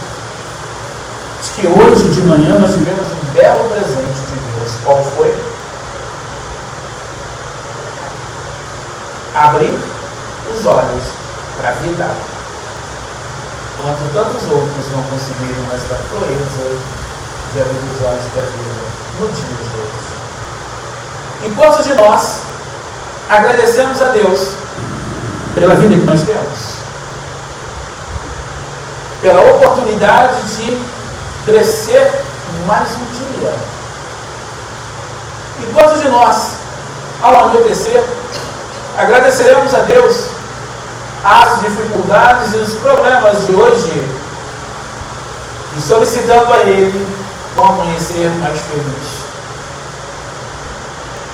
de 1.43 1.49
que 1.49 1.67
hoje 1.67 2.09
de 2.11 2.21
manhã 2.21 2.57
nós 2.59 2.71
tivemos 2.71 3.05
um 3.11 3.33
belo 3.33 3.69
presente 3.69 4.21
de 4.31 4.57
Deus. 4.57 4.71
Qual 4.85 5.03
foi? 5.03 5.35
Abrir 9.35 9.77
os 10.49 10.65
olhos 10.65 11.03
para 11.57 11.71
a 11.71 11.73
vida. 11.73 12.09
Enquanto 13.79 14.13
tantos 14.13 14.49
outros 14.49 14.91
não 14.93 15.03
conseguiram 15.03 15.75
essa 15.75 15.95
proeza 16.07 16.79
de 17.51 17.61
abrir 17.61 17.83
os 17.95 18.07
olhos 18.07 18.23
para 18.31 18.43
a 18.43 18.45
vida 18.45 18.75
no 19.19 19.27
dia 19.27 19.43
de 19.43 19.77
hoje. 19.77 20.15
E 21.43 21.49
quantos 21.53 21.83
de 21.83 21.93
nós 21.95 22.39
agradecemos 23.29 24.01
a 24.01 24.05
Deus 24.05 24.51
pela 25.53 25.75
vida 25.75 25.95
que 25.95 26.05
nós 26.05 26.21
temos? 26.23 26.74
Pela 29.25 29.41
oportunidade 29.41 30.39
de 30.55 30.79
crescer 31.45 32.13
mais 32.67 32.89
um 32.91 33.39
dia. 33.39 33.55
E 35.61 35.73
quantos 35.73 35.99
de 36.03 36.09
nós, 36.09 36.51
ao 37.23 37.45
anoitecer, 37.45 38.03
agradeceremos 38.95 39.73
a 39.73 39.79
Deus 39.79 40.27
as 41.23 41.59
dificuldades 41.61 42.53
e 42.53 42.57
os 42.57 42.75
problemas 42.75 43.47
de 43.47 43.55
hoje 43.55 44.07
e 45.75 45.81
solicitando 45.81 46.53
a 46.53 46.59
Ele 46.59 47.07
um 47.57 47.63
amanhecer 47.63 48.29
mais 48.29 48.59
feliz. 48.59 49.25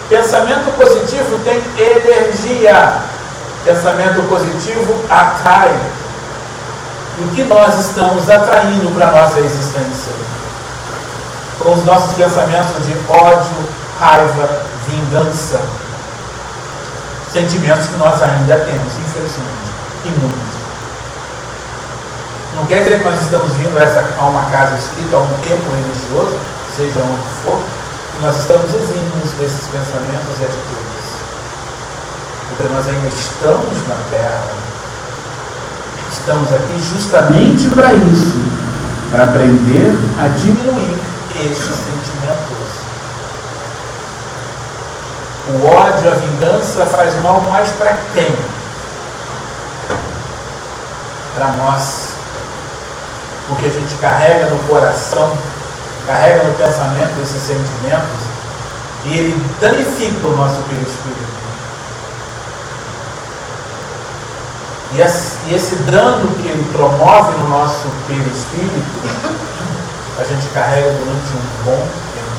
Pensamento 0.08 0.77
positivo 0.77 1.38
tem 1.43 1.62
energia. 1.77 3.01
Pensamento 3.65 4.30
positivo 4.30 4.95
atrai. 5.10 5.77
O 7.21 7.36
que 7.36 7.43
nós 7.43 7.79
estamos 7.79 8.27
atraindo 8.27 8.91
para 8.95 9.10
a 9.10 9.12
nossa 9.12 9.39
existência? 9.39 10.12
Com 11.60 11.73
os 11.73 11.86
nossos 11.86 12.15
pensamentos 12.15 12.84
de 12.84 12.97
ódio, 13.07 13.69
raiva, 13.99 14.63
vingança. 14.88 15.62
Sentimentos 17.31 17.88
que 17.88 17.97
nós 17.97 18.19
ainda 18.23 18.55
temos, 18.57 18.93
infelizmente, 19.05 19.69
e 20.05 20.10
muitos. 20.19 20.62
Não 22.55 22.65
quer 22.65 22.84
dizer 22.84 22.97
que 22.97 23.05
nós 23.05 23.21
estamos 23.21 23.53
vindo 23.53 23.77
a, 23.77 24.23
uma 24.25 24.49
casa 24.49 24.75
escrita, 24.77 25.15
a 25.15 25.19
um 25.19 25.27
templo 25.47 25.71
religioso, 25.75 26.39
seja 26.75 26.99
onde 27.01 27.45
for, 27.45 27.62
nós 28.23 28.36
estamos 28.39 28.73
exímios 28.73 29.31
desses 29.38 29.67
pensamentos 29.67 30.39
e 30.39 30.43
atitudes. 30.43 31.05
Porque 32.49 32.73
nós 32.73 32.88
ainda 32.88 33.07
estamos 33.07 33.88
na 33.88 33.95
Terra. 34.10 34.70
Estamos 36.21 36.53
aqui 36.53 36.79
justamente 36.93 37.67
para 37.73 37.93
isso 37.95 38.39
para 39.10 39.23
aprender 39.23 39.91
a 40.19 40.27
diminuir 40.27 40.99
esses 41.36 41.75
sentimentos. 41.75 42.62
O 45.49 45.65
ódio, 45.65 46.12
a 46.12 46.13
vingança 46.13 46.86
faz 46.86 47.19
mal 47.23 47.41
mais 47.41 47.69
para 47.71 47.97
quem? 48.13 48.36
Para 51.34 51.47
nós. 51.53 52.10
Porque 53.47 53.65
a 53.65 53.69
gente 53.69 53.95
carrega 53.95 54.45
no 54.45 54.60
coração 54.67 55.36
carrega 56.05 56.43
no 56.43 56.53
pensamento 56.53 57.19
esses 57.23 57.41
sentimentos 57.41 58.21
e 59.05 59.17
ele 59.17 59.45
danifica 59.60 60.27
o 60.27 60.36
nosso 60.36 60.62
perispírito. 60.69 61.40
E 64.93 65.54
esse 65.54 65.75
dano 65.89 66.27
que 66.36 66.47
ele 66.47 66.69
promove 66.73 67.38
no 67.38 67.49
nosso 67.49 67.88
perispírito, 68.08 69.32
a 70.19 70.23
gente 70.23 70.47
carrega 70.54 70.89
durante 70.91 71.34
um 71.34 71.63
bom 71.63 71.88
tempo. 72.13 72.32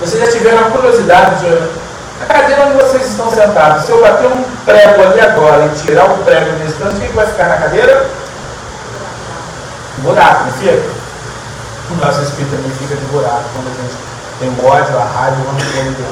Vocês 0.00 0.24
já 0.24 0.32
tiveram 0.32 0.66
a 0.66 0.70
curiosidade 0.70 1.44
de. 1.44 1.88
A 2.20 2.26
cadeira 2.26 2.66
onde 2.66 2.82
vocês 2.82 3.06
estão 3.06 3.30
sentados, 3.30 3.84
se 3.84 3.92
eu 3.92 4.00
bater 4.00 4.26
um 4.26 4.42
prego 4.64 5.02
ali 5.02 5.20
agora 5.20 5.66
e 5.66 5.78
tirar 5.78 6.10
o 6.10 6.18
prego 6.24 6.50
nesse 6.58 6.72
instante, 6.72 6.96
o 6.96 7.00
que 7.00 7.12
vai 7.14 7.26
ficar 7.26 7.48
na 7.48 7.58
cadeira? 7.58 8.10
Um 9.98 10.02
buraco, 10.02 10.46
não 10.46 10.52
fica? 10.54 10.98
o 11.90 11.94
nosso 11.94 12.22
espírito 12.22 12.54
também 12.54 12.70
fica 12.72 12.94
devorado 12.96 13.44
quando 13.54 13.68
a 13.68 13.82
gente 13.82 13.96
tem 14.38 14.48
o 14.48 14.66
ódio, 14.66 14.98
a 14.98 15.04
raiva, 15.04 15.36
vamos 15.46 15.62
pôr 15.64 15.72
dentro. 15.72 16.04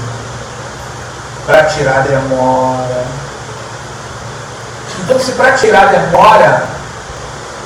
Para 1.46 1.64
tirar 1.64 2.02
demora. 2.02 3.04
Então, 5.00 5.18
se 5.18 5.32
para 5.32 5.52
tirar 5.52 5.86
demora, 5.86 6.66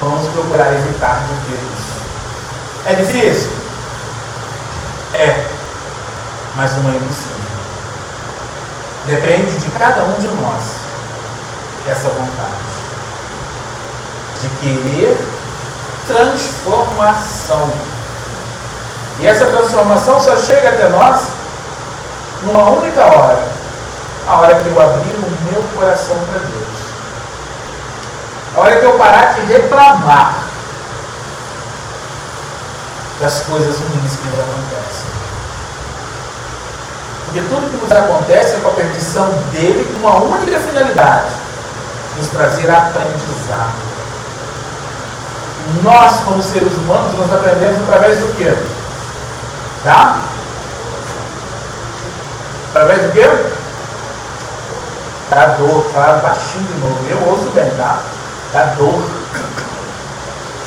vamos 0.00 0.28
procurar 0.32 0.72
evitar 0.72 1.22
de 1.26 1.54
isso. 1.54 1.90
É 2.86 2.94
difícil? 2.94 3.50
É. 5.14 5.46
Mas 6.56 6.76
não 6.78 6.90
é 6.90 6.96
impossível. 6.96 7.40
Depende 9.06 9.58
de 9.58 9.70
cada 9.70 10.04
um 10.04 10.12
de 10.14 10.28
nós 10.28 10.62
essa 11.88 12.08
vontade 12.08 12.70
de 14.40 14.48
querer 14.60 15.16
transformação. 16.06 17.70
E 19.20 19.26
essa 19.26 19.46
transformação 19.46 20.20
só 20.20 20.36
chega 20.36 20.70
até 20.70 20.88
nós 20.88 21.22
numa 22.42 22.70
única 22.70 23.04
hora. 23.04 23.48
A 24.26 24.36
hora 24.36 24.54
que 24.54 24.68
eu 24.68 24.80
abrir 24.80 25.14
o 25.14 25.52
meu 25.52 25.62
coração 25.74 26.16
para 26.30 26.40
Deus. 26.40 26.69
A 28.60 28.62
hora 28.62 28.76
que 28.78 28.84
eu 28.84 28.92
parar 28.98 29.32
de 29.32 29.40
reclamar 29.54 30.34
das 33.18 33.40
coisas 33.44 33.78
ruins 33.78 34.16
que 34.16 34.28
nos 34.28 34.38
acontecem. 34.38 35.10
Porque 37.24 37.40
tudo 37.40 37.70
que 37.70 37.82
nos 37.82 37.90
acontece 37.90 38.56
é 38.56 38.60
com 38.60 38.68
a 38.68 38.72
perdição 38.72 39.30
dele 39.50 39.90
com 39.94 40.06
uma 40.06 40.36
única 40.36 40.60
finalidade: 40.60 41.30
nos 42.18 42.28
trazer 42.28 42.70
aprendizado. 42.70 43.80
Nós, 45.82 46.20
como 46.24 46.42
seres 46.42 46.74
humanos, 46.74 47.18
nós 47.18 47.32
aprendemos 47.32 47.88
através 47.88 48.18
do 48.18 48.36
quê? 48.36 48.54
Tá? 49.84 50.20
Através 52.74 53.02
do 53.04 53.12
quê? 53.12 53.26
Da 55.30 55.46
dor. 55.46 55.90
Fala 55.94 56.18
baixinho 56.18 56.64
de 56.64 56.80
novo. 56.80 57.06
Eu 57.08 57.26
ouço 57.26 57.50
bem, 57.54 57.70
tá? 57.78 58.00
Da 58.52 58.64
dor. 58.76 59.08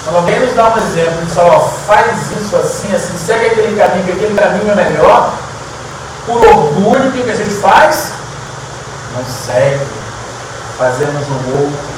Pelo 0.06 0.22
menos 0.24 0.56
dá 0.56 0.74
um 0.74 0.78
exemplo. 0.78 1.30
Só 1.34 1.72
faz 1.88 2.32
isso 2.32 2.56
assim, 2.56 2.96
assim, 2.96 3.18
segue 3.18 3.48
aquele 3.48 3.78
caminho, 3.78 4.06
que 4.06 4.12
aquele 4.12 4.36
caminho 4.36 4.72
é 4.72 4.76
melhor. 4.76 5.34
Por 6.26 6.46
orgulho, 6.46 7.10
o 7.10 7.12
que 7.12 7.30
a 7.30 7.36
gente 7.36 7.54
faz? 7.56 8.12
Não 9.16 9.24
segue. 9.26 9.86
Fazemos 10.78 11.28
o 11.28 11.62
outro. 11.62 11.94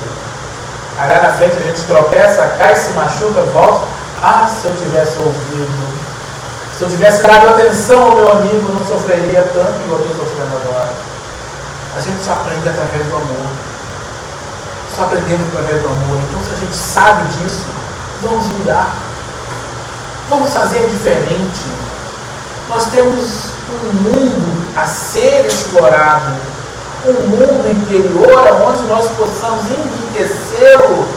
Aí 0.97 1.21
na 1.21 1.33
frente 1.33 1.57
a 1.57 1.61
gente 1.61 1.81
tropeça, 1.83 2.55
cai, 2.57 2.75
se 2.75 2.91
machuca, 2.91 3.41
volta. 3.53 3.85
Ah, 4.21 4.47
se 4.47 4.65
eu 4.65 4.75
tivesse 4.75 5.17
ouvido 5.19 6.05
se 6.77 6.83
eu 6.83 6.89
tivesse 6.89 7.23
dado 7.23 7.47
atenção 7.47 8.03
ao 8.03 8.15
meu 8.17 8.31
amigo, 8.33 8.73
não 8.73 8.85
sofreria 8.85 9.41
tanto 9.53 9.79
igual 9.85 10.01
eu 10.01 10.11
estou 10.11 10.25
sofrendo 10.25 10.57
agora. 10.57 10.89
A 11.95 12.01
gente 12.01 12.29
aprende 12.29 12.67
através 12.67 13.05
do 13.07 13.15
amor. 13.15 13.47
Só 14.95 15.03
aprendendo 15.03 15.45
através 15.49 15.81
do 15.81 15.87
amor. 15.87 16.19
Então, 16.29 16.41
se 16.43 16.53
a 16.53 16.57
gente 16.57 16.75
sabe 16.75 17.27
disso, 17.33 17.65
vamos 18.21 18.45
mudar. 18.47 18.95
Vamos 20.29 20.53
fazer 20.53 20.87
diferente. 20.89 21.65
Nós 22.69 22.85
temos 22.87 23.49
um 23.69 23.93
mundo 23.93 24.77
a 24.77 24.85
ser 24.85 25.45
explorado. 25.45 26.33
Um 27.05 27.27
mundo 27.27 27.69
interior 27.69 28.61
onde 28.67 28.83
nós 28.87 29.09
possamos 29.11 29.65
enriquecê-lo 29.65 31.07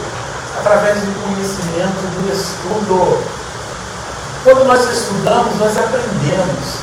através 0.59 0.97
do 0.99 1.23
conhecimento, 1.23 2.01
do 2.21 2.31
estudo 2.31 3.39
quando 4.43 4.65
nós 4.65 4.89
estudamos, 4.89 5.57
nós 5.59 5.77
aprendemos. 5.77 6.79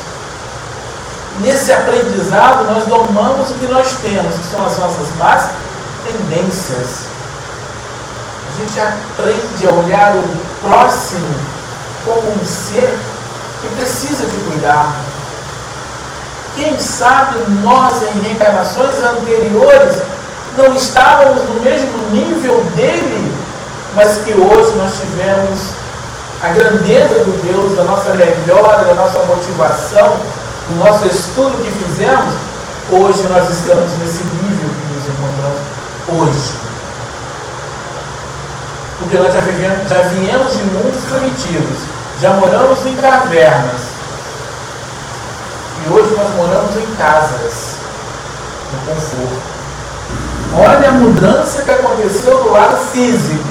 Nesse 1.40 1.72
aprendizado, 1.72 2.64
nós 2.64 2.87
domamos 2.87 3.50
o 3.50 3.54
que 3.54 3.66
nós 3.66 3.88
temos, 4.02 4.35
que 4.35 4.50
são 4.50 4.64
as 4.64 4.78
nossas 4.78 5.16
más 5.18 5.50
tendências. 6.06 7.06
A 8.48 8.60
gente 8.60 8.80
aprende 8.80 9.68
a 9.68 9.72
olhar 9.72 10.16
o 10.16 10.66
próximo 10.66 11.34
como 12.04 12.32
um 12.40 12.44
ser 12.46 12.96
que 13.60 13.68
precisa 13.76 14.24
de 14.26 14.36
cuidar. 14.48 14.94
Quem 16.54 16.78
sabe 16.78 17.38
nós, 17.62 18.02
em 18.02 18.20
reencarnações 18.20 18.94
anteriores, 19.02 19.96
não 20.56 20.74
estávamos 20.74 21.42
no 21.50 21.60
mesmo 21.60 21.98
nível 22.12 22.64
dele, 22.74 23.34
mas 23.94 24.18
que 24.24 24.32
hoje 24.32 24.74
nós 24.76 24.92
tivemos 24.98 25.60
a 26.42 26.48
grandeza 26.48 27.24
do 27.24 27.42
Deus, 27.42 27.76
da 27.76 27.84
nossa 27.84 28.14
melhora, 28.14 28.84
da 28.84 28.94
nossa 28.94 29.18
motivação, 29.24 30.16
do 30.68 30.76
nosso 30.78 31.06
estudo 31.06 31.62
que 31.62 31.70
fizemos, 31.84 32.34
hoje 32.90 33.22
nós 33.28 33.50
estamos 33.50 33.90
nesse 33.98 34.22
nível 34.24 34.55
hoje. 36.08 36.52
Porque 38.98 39.18
nós 39.18 39.32
já, 39.32 39.40
vivemos, 39.40 39.88
já 39.88 40.02
viemos 40.02 40.52
de 40.52 40.64
mundos 40.64 41.04
primitivos, 41.04 41.78
já 42.20 42.30
moramos 42.30 42.84
em 42.86 42.96
cavernas, 42.96 43.96
hoje 45.90 46.14
nós 46.16 46.34
moramos 46.34 46.76
em 46.76 46.86
casas, 46.96 47.76
no 48.72 48.94
conforto. 48.94 49.56
Olha 50.54 50.88
a 50.88 50.92
mudança 50.92 51.62
que 51.62 51.70
aconteceu 51.70 52.42
do 52.42 52.50
lado 52.50 52.76
físico 52.90 53.44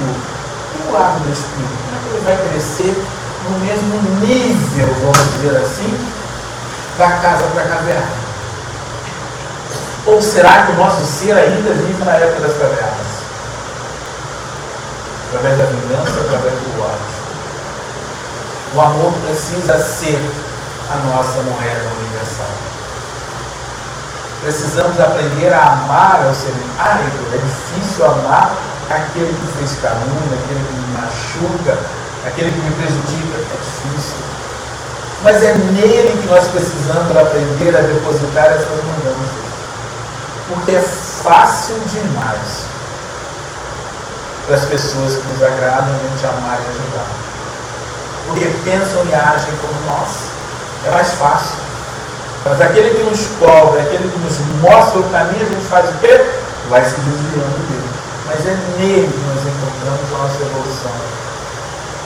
e 0.74 0.82
do 0.82 0.92
lado 0.92 1.20
do 1.20 1.32
espírito. 1.32 1.76
Como 1.84 1.96
é 1.96 2.00
que 2.02 2.08
ele 2.08 2.24
vai 2.24 2.48
crescer 2.48 3.04
no 3.48 3.58
mesmo 3.60 4.20
nível, 4.20 4.94
vamos 5.02 5.32
dizer 5.34 5.56
assim, 5.56 5.98
da 6.98 7.10
casa 7.18 7.44
para 7.54 7.62
a 7.62 7.68
caverna? 7.68 8.25
Ou 10.06 10.22
será 10.22 10.66
que 10.66 10.72
o 10.72 10.76
nosso 10.76 11.04
ser 11.04 11.32
ainda 11.32 11.74
vive 11.74 12.04
na 12.04 12.12
época 12.12 12.46
das 12.46 12.56
cavernas? 12.56 13.06
Através 15.28 15.58
da 15.58 15.64
vingança, 15.64 16.20
através 16.20 16.54
do 16.54 16.80
ódio. 16.80 17.16
O 18.74 18.80
amor 18.80 19.12
precisa 19.26 19.78
ser 19.78 20.20
a 20.90 20.96
nossa 21.08 21.42
moeda 21.42 21.90
universal. 21.98 22.46
Precisamos 24.42 25.00
aprender 25.00 25.52
a 25.52 25.72
amar 25.72 26.24
ao 26.24 26.32
ser 26.32 26.54
árido. 26.78 27.34
É 27.34 27.38
difícil 27.38 28.06
amar 28.06 28.54
aquele 28.88 29.34
que 29.34 29.58
fez 29.58 29.80
calúnia, 29.80 30.38
aquele 30.38 30.64
que 30.64 30.72
me 30.72 30.98
machuca, 30.98 31.78
aquele 32.24 32.52
que 32.52 32.60
me 32.60 32.70
prejudica. 32.76 33.38
É 33.38 33.56
difícil. 33.58 34.16
Mas 35.24 35.42
é 35.42 35.52
nele 35.54 36.22
que 36.22 36.28
nós 36.28 36.46
precisamos 36.46 37.16
aprender 37.16 37.76
a 37.76 37.80
depositar 37.80 38.46
essas 38.46 38.84
mudanças. 38.84 39.46
Porque 40.48 40.72
é 40.72 40.80
fácil 40.80 41.76
demais 41.92 42.66
para 44.46 44.54
as 44.54 44.64
pessoas 44.66 45.16
que 45.16 45.26
nos 45.26 45.42
agradam 45.42 45.94
a 45.94 46.08
gente 46.08 46.26
amar 46.26 46.58
e 46.60 46.70
ajudar. 46.70 47.06
Porque 48.26 48.44
pensam 48.64 49.04
e 49.06 49.14
agem 49.14 49.52
como 49.56 49.74
nós. 49.86 50.10
É 50.86 50.90
mais 50.90 51.12
fácil. 51.14 51.56
Mas 52.44 52.60
aquele 52.60 52.90
que 52.90 53.02
nos 53.02 53.26
cobra, 53.40 53.82
aquele 53.82 54.08
que 54.08 54.18
nos 54.18 54.38
mostra 54.60 55.00
o 55.00 55.10
caminho, 55.10 55.46
a 55.46 55.48
gente 55.48 55.66
faz 55.66 55.88
o 55.90 55.98
quê? 55.98 56.24
Vai 56.70 56.84
se 56.84 56.94
desviando 57.00 57.68
dele. 57.68 57.90
Mas 58.26 58.46
é 58.46 58.56
nele 58.78 59.12
que 59.12 59.18
nós 59.26 59.40
encontramos 59.40 60.14
a 60.14 60.18
nossa 60.18 60.42
evolução. 60.42 60.92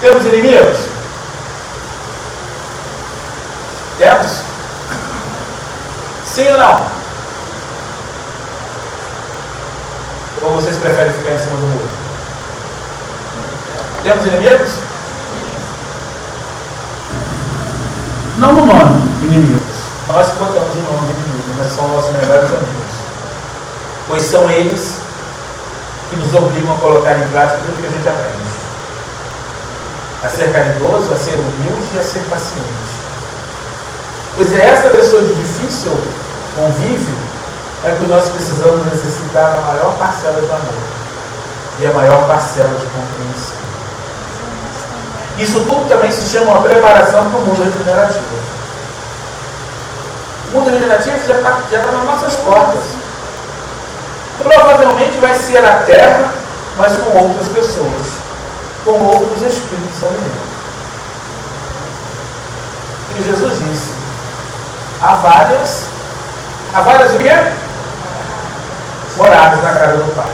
Temos 0.01 0.25
inimigos? 0.25 0.79
Temos? 3.99 4.33
Sim 6.25 6.49
ou 6.53 6.59
não? 6.59 7.00
Ou 10.43 10.55
vocês 10.55 10.77
preferem 10.77 11.13
ficar 11.13 11.33
em 11.33 11.39
cima 11.39 11.57
do 11.57 11.67
muro? 11.67 11.89
Temos 14.03 14.27
inimigos? 14.27 14.71
Não 18.39 18.53
no 18.55 18.65
nome, 18.65 19.03
inimigos. 19.23 19.61
Nós 20.09 20.29
botamos 20.29 20.75
o 20.75 20.93
nome 20.93 21.13
de 21.13 21.21
inimigos, 21.21 21.57
mas 21.59 21.73
são 21.73 21.89
nossos 21.89 22.13
melhores 22.13 22.49
amigos. 22.49 22.91
Pois 24.09 24.23
são 24.23 24.51
eles 24.51 24.95
que 26.09 26.17
nos 26.17 26.35
obrigam 26.35 26.75
a 26.75 26.79
colocar 26.79 27.19
em 27.19 27.29
prática 27.29 27.61
tudo 27.67 27.81
que 27.81 27.87
a 27.87 27.91
gente 27.91 28.09
aprende. 28.09 28.51
A 30.25 30.29
ser 30.29 30.53
caridoso, 30.53 31.13
a 31.13 31.17
ser 31.17 31.35
humilde 31.35 31.89
e 31.95 31.99
a 31.99 32.03
ser 32.03 32.21
paciente. 32.31 32.91
Pois 34.37 34.53
é 34.55 34.71
essa 34.71 34.89
pessoa 34.89 35.23
de 35.23 35.35
difícil 35.35 35.93
convívio 36.57 37.30
é 37.85 37.97
que 37.99 38.07
nós 38.07 38.29
precisamos 38.29 38.85
necessitar 38.87 39.57
a 39.57 39.61
maior 39.73 39.97
parcela 39.99 40.41
de 40.41 40.51
amor 40.51 41.01
e 41.79 41.87
a 41.87 41.93
maior 41.93 42.27
parcela 42.27 42.69
de 42.69 42.87
compreensão. 42.87 43.61
Isso 45.39 45.61
tudo 45.61 45.89
também 45.89 46.11
se 46.13 46.29
chama 46.29 46.53
uma 46.53 46.63
preparação 46.63 47.31
para 47.31 47.39
o 47.39 47.47
mundo 47.47 47.63
regenerativo. 47.63 48.21
O 50.49 50.59
mundo 50.59 50.71
regenerativo 50.71 51.17
já 51.27 51.37
está 51.37 51.51
tá 51.51 51.93
nas 51.93 52.05
nossas 52.05 52.37
portas. 52.37 52.83
Provavelmente 54.43 55.19
vai 55.19 55.35
ser 55.35 55.65
a 55.65 55.77
Terra, 55.85 56.35
mas 56.77 56.93
com 56.99 57.19
outras 57.19 57.49
pessoas, 57.49 58.07
com 58.85 58.93
outros 58.93 59.43
espíritos 59.43 60.03
ali. 60.03 60.33
E 63.17 63.23
Jesus 63.23 63.59
disse: 63.59 63.95
há 65.01 65.15
várias, 65.17 65.85
há 66.75 66.81
várias 66.83 67.15
o 67.15 67.19
quê? 67.19 67.31
Moradas 69.17 69.63
na 69.63 69.73
casa 69.73 69.97
do 69.97 70.15
Pai. 70.15 70.31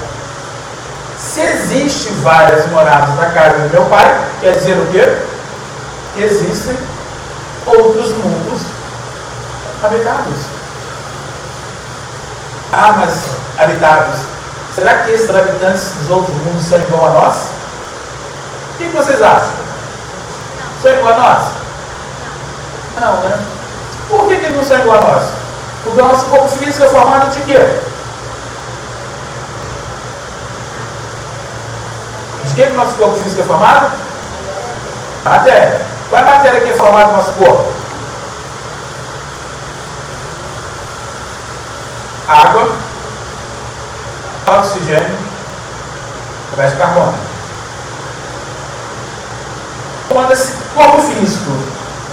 Se 1.19 1.41
existe 1.41 2.11
várias 2.23 2.67
moradas 2.69 3.15
na 3.17 3.27
casa 3.31 3.59
do 3.59 3.71
meu 3.71 3.85
pai, 3.87 4.27
quer 4.41 4.53
dizer 4.53 4.79
o 4.79 4.87
quê? 4.93 5.19
Que 6.15 6.23
existem 6.23 6.77
outros 7.67 8.11
mundos 8.13 8.63
habitados. 9.83 10.37
Ah, 12.73 12.95
mas 12.99 13.13
habitados. 13.59 14.21
Será 14.75 15.03
que 15.03 15.13
esses 15.13 15.31
habitantes 15.31 15.93
dos 16.01 16.11
outros 16.11 16.37
mundos 16.37 16.65
são 16.67 16.79
igual 16.79 17.07
a 17.07 17.11
nós? 17.11 17.37
O 18.75 18.79
que 18.79 18.89
vocês 18.89 19.23
acham? 19.23 19.55
São 20.83 20.93
igual 20.93 21.15
a 21.15 21.17
nós? 21.17 21.49
Não, 23.01 23.21
né? 23.23 23.39
Por 24.09 24.29
que, 24.29 24.37
que 24.37 24.51
não 24.51 24.65
são 24.65 24.79
igual 24.79 24.99
a 24.99 25.01
nós? 25.01 25.25
Porque 25.83 26.01
o 26.01 26.05
nosso 26.05 26.27
corpo 26.27 26.49
físico 26.49 26.85
é 26.85 26.89
formado 26.89 27.31
de 27.31 27.41
quê? 27.43 27.81
Que, 32.57 32.63
que 32.63 32.73
o 32.73 32.75
nosso 32.75 32.95
corpo 32.95 33.23
físico 33.23 33.43
é 33.43 33.45
formado? 33.45 33.93
Matéria. 35.25 35.81
Qual 36.09 36.23
é 36.23 36.25
a 36.25 36.37
matéria 36.37 36.61
que 36.61 36.71
é 36.71 36.73
formada 36.73 37.09
no 37.09 37.17
nosso 37.19 37.33
corpo? 37.33 37.73
Água, 42.29 42.73
oxigênio, 44.47 45.19
gás 46.57 46.73
de 46.73 46.77
carbono. 46.79 47.15
Quando 50.09 50.33
esse 50.33 50.53
corpo 50.75 51.03
físico 51.03 51.53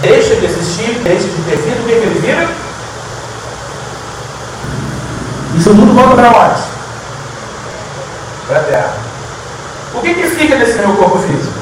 deixa 0.02 0.36
de 0.36 0.44
existir, 0.44 1.00
deixa 1.02 1.26
de 1.26 1.42
ter 1.42 1.56
vida, 1.56 1.80
o 1.80 1.84
que, 1.84 1.92
é 1.92 1.96
que 1.96 2.06
ele 2.06 2.20
vira? 2.20 2.48
Isso 5.56 5.70
tudo 5.70 5.94
volta 5.94 6.14
para 6.14 6.28
onde? 6.28 6.62
Para 8.46 8.58
a 8.58 8.62
Terra. 8.64 9.03
O 9.94 10.00
que, 10.00 10.14
que 10.14 10.26
fica 10.28 10.56
nesse 10.56 10.78
meu 10.78 10.96
corpo 10.96 11.18
físico? 11.18 11.54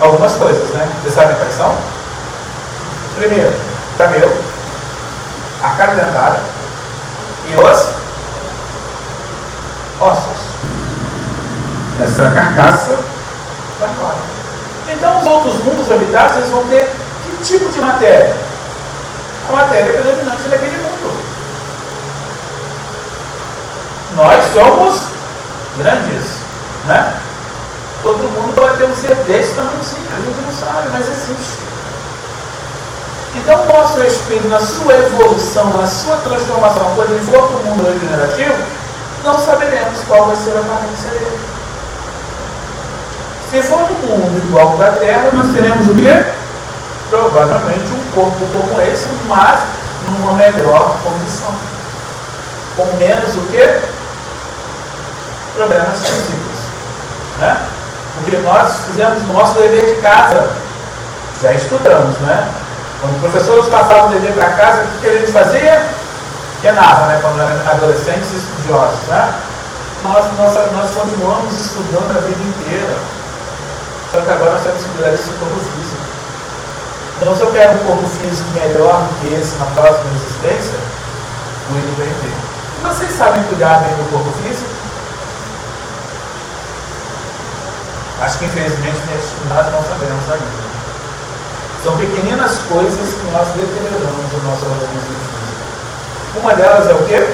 Algumas 0.00 0.32
coisas, 0.34 0.70
né? 0.70 0.88
Vocês 1.02 1.14
sabem 1.14 1.36
quais 1.36 1.54
são? 1.54 1.76
Primeiro, 3.16 3.52
cabelo, 3.96 4.36
a 5.62 5.70
cara 5.70 5.94
dentada 5.94 6.40
e 7.48 7.54
os 7.54 7.88
ossos. 10.00 10.46
Essa 12.02 12.22
é 12.24 12.30
carcaça 12.34 12.98
da 13.80 13.88
fora. 13.88 14.16
Então, 14.88 15.20
os 15.20 15.26
outros 15.26 15.64
mundos 15.64 15.90
habitados 15.90 16.36
eles 16.36 16.50
vão 16.50 16.66
ter 16.68 16.90
que 17.24 17.44
tipo 17.44 17.70
de 17.70 17.80
matéria? 17.80 18.36
A 19.48 19.52
matéria 19.52 19.92
predominante 19.92 20.48
daquele 20.48 20.76
mundo. 20.76 20.96
Nós 24.16 24.44
somos 24.54 25.02
grandes, 25.76 26.24
né? 26.86 27.20
Todo 28.02 28.16
mundo 28.16 28.54
pode 28.54 28.78
ter 28.78 28.84
um 28.84 28.96
ser 28.96 29.14
desse 29.26 29.52
tamanho 29.54 29.84
sim, 29.84 30.02
a 30.10 30.16
gente 30.16 30.40
não 30.40 30.52
sabe, 30.52 30.88
mas 30.90 31.06
existe. 31.06 31.58
Então 33.34 33.60
o 33.60 33.66
nosso 33.66 34.00
espírito, 34.02 34.48
na 34.48 34.60
sua 34.60 34.94
evolução, 34.94 35.70
na 35.74 35.86
sua 35.86 36.16
transformação, 36.16 36.92
quando 36.94 37.10
ele 37.10 37.26
for 37.26 37.46
para 37.46 37.56
o 37.58 37.64
mundo 37.64 37.92
regenerativo, 37.92 38.54
não 39.22 39.38
saberemos 39.38 39.98
qual 40.08 40.26
vai 40.28 40.36
ser 40.36 40.56
a 40.56 40.60
aparência 40.60 41.10
dele. 41.10 41.38
Se 43.50 43.62
for 43.62 43.80
no 43.80 44.16
mundo 44.16 44.42
igual 44.48 44.78
da 44.78 44.92
Terra, 44.92 45.28
nós 45.34 45.52
teremos 45.52 45.88
o 45.88 45.94
quê? 45.94 46.24
Provavelmente 47.10 47.92
um 47.92 48.10
corpo 48.14 48.46
como 48.52 48.80
esse, 48.80 49.08
mas 49.28 49.60
numa 50.08 50.32
melhor 50.32 50.96
condição. 51.04 51.54
Com 52.76 52.96
menos 52.96 53.36
o 53.36 53.40
quê? 53.50 53.80
Problemas 55.56 55.98
físicos. 56.06 56.56
Né? 57.38 57.66
Porque 58.16 58.36
nós 58.38 58.76
fizemos 58.86 59.22
o 59.24 59.32
nosso 59.32 59.54
dever 59.54 59.96
de 59.96 60.00
casa, 60.00 60.50
já 61.42 61.52
estudamos, 61.52 62.16
né? 62.20 62.48
Quando 63.00 63.16
o 63.16 63.20
professor 63.20 63.56
nos 63.56 63.68
passava 63.68 64.06
o 64.06 64.10
dever 64.10 64.32
para 64.32 64.50
casa, 64.52 64.84
o 64.84 65.00
que 65.00 65.06
a 65.06 65.18
gente 65.18 65.32
fazia? 65.32 65.86
Penava, 66.62 67.06
né? 67.06 67.18
Quando 67.20 67.40
eram 67.40 67.70
adolescentes 67.70 68.32
e 68.32 68.36
estudiosos, 68.36 69.00
né? 69.08 69.34
Nós, 70.02 70.24
nós, 70.38 70.72
nós 70.72 70.90
continuamos 70.92 71.52
estudando 71.52 72.16
a 72.16 72.20
vida 72.20 72.42
inteira. 72.42 72.96
Só 74.12 74.20
que 74.20 74.30
agora 74.30 74.52
nós 74.52 74.62
temos 74.62 74.82
que 74.82 74.88
cuidar 74.90 75.10
desse 75.10 75.30
corpo 75.30 75.60
físico. 75.60 76.06
Então, 77.20 77.36
se 77.36 77.42
eu 77.42 77.52
quero 77.52 77.72
um 77.74 77.84
corpo 77.86 78.08
físico 78.08 78.48
melhor 78.54 79.02
do 79.02 79.20
que 79.20 79.34
esse 79.34 79.56
na 79.56 79.66
próxima 79.66 80.10
existência, 80.14 80.78
cuide 81.68 81.86
bem 81.98 82.08
dele. 82.08 82.36
Vocês 82.82 83.12
sabem 83.12 83.42
cuidar 83.44 83.80
bem 83.80 83.94
do 83.96 84.10
corpo 84.10 84.32
físico? 84.42 84.75
Acho 88.20 88.38
que 88.38 88.44
infelizmente 88.46 88.98
nós 89.48 89.66
não 89.72 89.82
sabemos 89.82 90.30
ainda. 90.30 90.66
São 91.84 91.96
pequeninas 91.98 92.58
coisas 92.68 93.14
que 93.14 93.30
nós 93.30 93.48
deterioramos 93.48 94.32
o 94.32 94.38
nosso 94.44 94.64
organismo 94.64 95.00
físico. 95.02 96.40
Uma 96.40 96.54
delas 96.54 96.88
é 96.88 96.94
o 96.94 97.06
quê? 97.06 97.28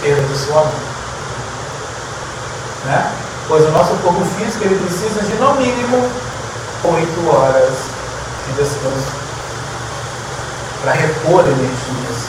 Perda 0.00 0.22
de 0.22 0.38
sono. 0.38 0.72
Né? 2.86 3.12
Pois 3.48 3.64
o 3.66 3.70
nosso 3.70 3.94
corpo 4.02 4.24
físico 4.38 4.64
ele 4.64 4.84
precisa 4.84 5.22
de 5.22 5.34
no 5.34 5.54
mínimo 5.54 6.10
8 6.84 7.28
horas 7.28 7.74
de 8.46 8.52
descanso 8.54 9.12
para 10.82 10.92
repor 10.92 11.44
energias. 11.44 12.26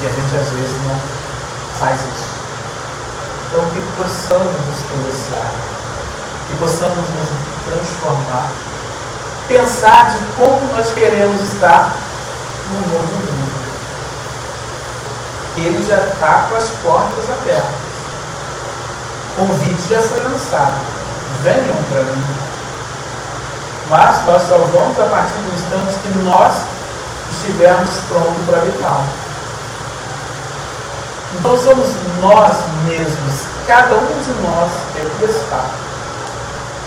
E 0.00 0.06
a 0.06 0.08
gente 0.08 0.36
às 0.36 0.48
vezes 0.50 0.76
não 0.86 1.00
faz 1.80 2.00
isso. 2.00 2.31
Então 3.52 3.66
que 3.66 3.82
possamos 3.98 4.50
nos 4.66 4.80
policiar, 4.88 5.52
que 6.48 6.56
possamos 6.56 6.96
nos 6.96 7.28
transformar, 7.66 8.50
pensar 9.46 10.10
de 10.12 10.24
como 10.38 10.72
nós 10.74 10.90
queremos 10.94 11.38
estar 11.52 11.94
no 12.70 12.80
novo 12.80 13.12
mundo. 13.12 13.62
Ele 15.58 15.86
já 15.86 15.98
está 15.98 16.46
com 16.48 16.56
as 16.56 16.70
portas 16.82 17.28
abertas. 17.28 17.92
O 19.36 19.46
convite 19.46 19.82
já 19.90 20.00
foi 20.00 20.22
lançado. 20.22 20.80
Venham 21.42 21.76
para 21.90 22.04
mim. 22.04 22.24
Mas 23.90 24.24
nós 24.24 24.48
só 24.48 24.56
vamos 24.56 24.98
a 24.98 25.04
partir 25.04 25.34
do 25.34 25.54
instante 25.54 25.98
que 25.98 26.18
nós 26.20 26.54
estivermos 27.32 27.90
prontos 28.08 28.46
para 28.46 28.62
habitar. 28.62 29.04
Então 31.38 31.58
somos 31.58 31.88
nós 32.20 32.56
mesmos, 32.86 33.34
cada 33.66 33.94
um 33.96 34.22
de 34.22 34.42
nós 34.42 34.70
é 34.96 35.00
que 35.18 35.24
está. 35.24 35.64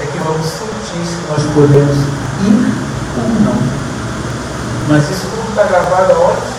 É 0.01 0.05
que 0.05 0.17
vamos 0.19 0.45
sentir 0.45 1.05
se 1.05 1.17
nós 1.29 1.43
podemos 1.53 1.97
ir 2.41 2.85
ou 3.17 3.29
não. 3.41 3.57
Mas 4.87 5.09
isso 5.09 5.27
tudo 5.27 5.49
está 5.49 5.63
gravado 5.63 6.13
aonde? 6.13 6.55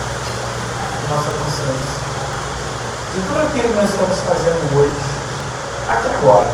Nossa 1.09 1.29
consciência. 1.31 1.97
De 3.15 3.21
tudo 3.21 3.39
aquilo 3.39 3.69
que 3.69 3.75
nós 3.75 3.89
estamos 3.89 4.19
fazendo 4.19 4.79
hoje, 4.79 5.17
até 5.87 6.13
agora. 6.15 6.49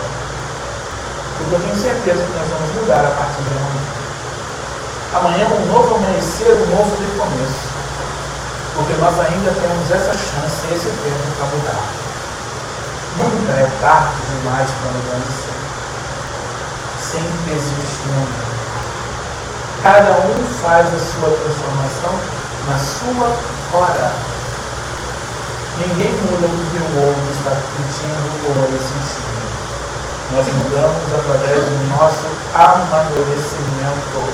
Porque 1.37 1.55
eu 1.55 1.59
tenho 1.59 1.75
certeza 1.75 2.23
que 2.23 2.37
nós 2.37 2.47
vamos 2.47 2.75
mudar 2.75 3.05
a 3.05 3.11
partir 3.11 3.41
de 3.41 3.49
amanhã. 3.57 4.03
Amanhã 5.13 5.47
um 5.47 5.73
novo 5.73 5.95
amanhecer, 5.95 6.53
um 6.53 6.75
novo 6.75 6.95
recomeço. 7.01 7.72
Porque 8.75 8.93
nós 8.93 9.13
ainda 9.19 9.51
temos 9.51 9.91
essa 9.91 10.13
chance, 10.13 10.73
esse 10.73 10.89
tempo 10.89 11.29
para 11.37 11.45
mudar. 11.45 11.85
Nunca 13.17 13.51
é 13.53 13.69
tarde 13.79 14.15
demais 14.31 14.69
para 14.71 14.91
mudança. 14.91 15.53
Sempre 16.99 17.53
existe 17.53 18.09
um. 18.09 18.25
Cada 19.83 20.11
um 20.25 20.47
faz 20.63 20.87
a 20.87 20.97
sua 20.97 21.29
transformação 21.29 22.17
na 22.67 22.79
sua 22.79 23.77
hora. 23.77 24.11
Ninguém 25.77 26.11
muda 26.13 26.47
o 26.47 26.49
que 26.49 26.77
o 26.77 27.05
outro 27.05 27.29
está 27.37 27.51
pedindo 27.77 28.25
ou 28.47 28.55
sentindo. 28.79 29.33
Nós 30.31 30.47
mudamos 30.47 31.13
através 31.13 31.63
do 31.63 31.77
nosso 31.95 32.25
amadurecimento. 32.55 34.33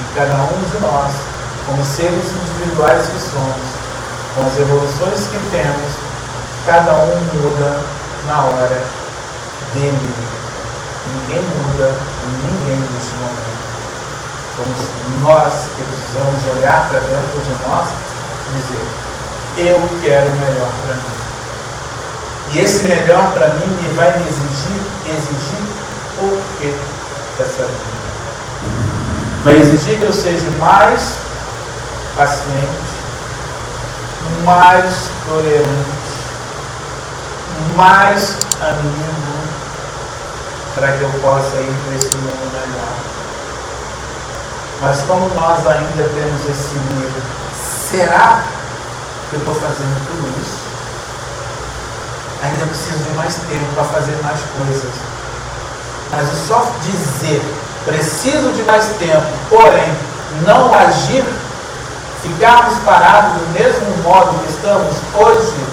E 0.00 0.14
cada 0.14 0.34
um 0.34 0.60
de 0.70 0.78
nós 0.80 1.31
como 1.66 1.84
seres 1.84 2.32
individuais 2.32 3.06
que 3.06 3.20
somos, 3.20 3.82
com 4.34 4.46
as 4.46 4.58
evoluções 4.58 5.26
que 5.28 5.38
temos, 5.50 5.92
cada 6.66 6.92
um 6.92 7.20
muda 7.34 7.80
na 8.26 8.40
hora 8.42 8.82
dele. 9.74 10.14
Ninguém 11.06 11.42
muda 11.42 11.94
ninguém 12.42 12.78
neste 12.78 13.14
momento. 13.16 13.52
Somos 14.56 14.78
nós 15.22 15.52
que 15.76 15.82
precisamos 15.82 16.56
olhar 16.56 16.88
para 16.88 17.00
dentro 17.00 17.40
de 17.40 17.66
nós 17.66 17.88
e 18.48 18.56
dizer, 18.56 19.70
eu 19.70 19.88
quero 20.02 20.30
o 20.30 20.36
melhor 20.36 20.70
para 20.86 20.94
mim. 20.94 21.22
E 22.52 22.60
esse 22.60 22.84
melhor 22.84 23.32
para 23.32 23.48
mim 23.48 23.66
me 23.66 23.94
vai 23.94 24.18
me 24.18 24.28
exigir, 24.28 24.82
exigir 25.06 25.64
o 26.20 26.42
que 26.58 26.78
dessa 27.38 27.62
vida? 27.62 28.02
Vai 29.44 29.56
exigir 29.56 29.98
que 29.98 30.04
eu 30.04 30.12
seja 30.12 30.50
mais 30.58 31.21
paciente, 32.16 32.92
mais 34.44 35.10
tolerante, 35.26 36.02
mais 37.76 38.36
amigo, 38.60 39.32
para 40.74 40.92
que 40.92 41.02
eu 41.02 41.10
possa 41.20 41.56
ir 41.56 41.74
para 41.86 41.96
esse 41.96 42.16
mundo 42.16 42.52
melhor. 42.52 42.92
Mas 44.82 45.00
como 45.02 45.28
nós 45.34 45.66
ainda 45.66 46.02
temos 46.02 46.40
esse 46.50 46.74
medo, 46.74 47.22
será 47.90 48.42
que 49.30 49.36
eu 49.36 49.38
estou 49.40 49.54
fazendo 49.54 50.06
tudo 50.06 50.42
isso? 50.42 50.62
Ainda 52.42 52.66
preciso 52.66 52.98
de 52.98 53.10
mais 53.10 53.34
tempo 53.34 53.72
para 53.74 53.84
fazer 53.84 54.18
mais 54.22 54.40
coisas. 54.58 54.92
Mas 56.10 56.28
só 56.46 56.66
dizer, 56.82 57.42
preciso 57.84 58.52
de 58.52 58.62
mais 58.64 58.86
tempo, 58.98 59.26
porém, 59.48 59.96
não 60.44 60.74
agir 60.74 61.24
ficarmos 62.22 62.78
parados 62.80 63.40
do 63.40 63.48
mesmo 63.52 64.02
modo 64.02 64.38
que 64.44 64.52
estamos 64.52 64.96
hoje, 65.14 65.66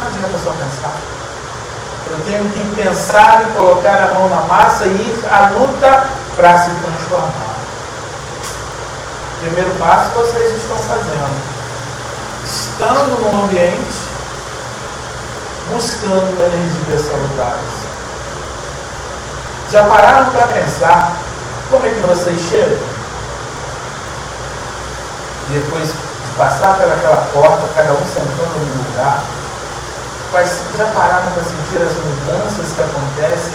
não 0.00 0.06
adianta 0.08 0.38
só 0.42 0.50
pensar. 0.50 0.96
Eu 2.08 2.20
tenho 2.24 2.50
que 2.50 2.82
pensar 2.82 3.42
e 3.42 3.52
colocar 3.52 4.10
a 4.10 4.14
mão 4.14 4.28
na 4.28 4.42
massa 4.42 4.86
e 4.86 4.90
ir 4.90 5.24
à 5.30 5.50
luta 5.50 6.08
para 6.36 6.58
se 6.58 6.70
transformar. 6.70 7.56
Primeiro 9.40 9.70
passo 9.78 10.10
vocês 10.10 10.56
estão 10.56 10.76
fazendo. 10.76 11.56
Estando 12.44 13.20
no 13.20 13.44
ambiente, 13.44 13.98
buscando 15.70 16.40
energias 16.40 17.02
salutares. 17.02 17.86
Já 19.72 19.84
pararam 19.84 20.30
para 20.30 20.46
pensar 20.46 21.16
como 21.70 21.84
é 21.84 21.90
que 21.90 22.00
vocês 22.06 22.40
chegam? 22.48 22.95
Depois 25.48 25.88
de 25.88 25.94
passar 26.36 26.76
pelaquela 26.76 27.28
porta, 27.32 27.68
cada 27.74 27.92
um 27.92 28.04
sentando 28.06 28.58
no 28.58 28.90
lugar, 28.90 29.22
mas 30.32 30.60
já 30.76 30.86
pararam 30.86 31.30
para 31.32 31.42
sentir 31.42 31.82
as 31.82 31.92
mudanças 31.96 32.72
que 32.72 32.82
acontecem 32.82 33.54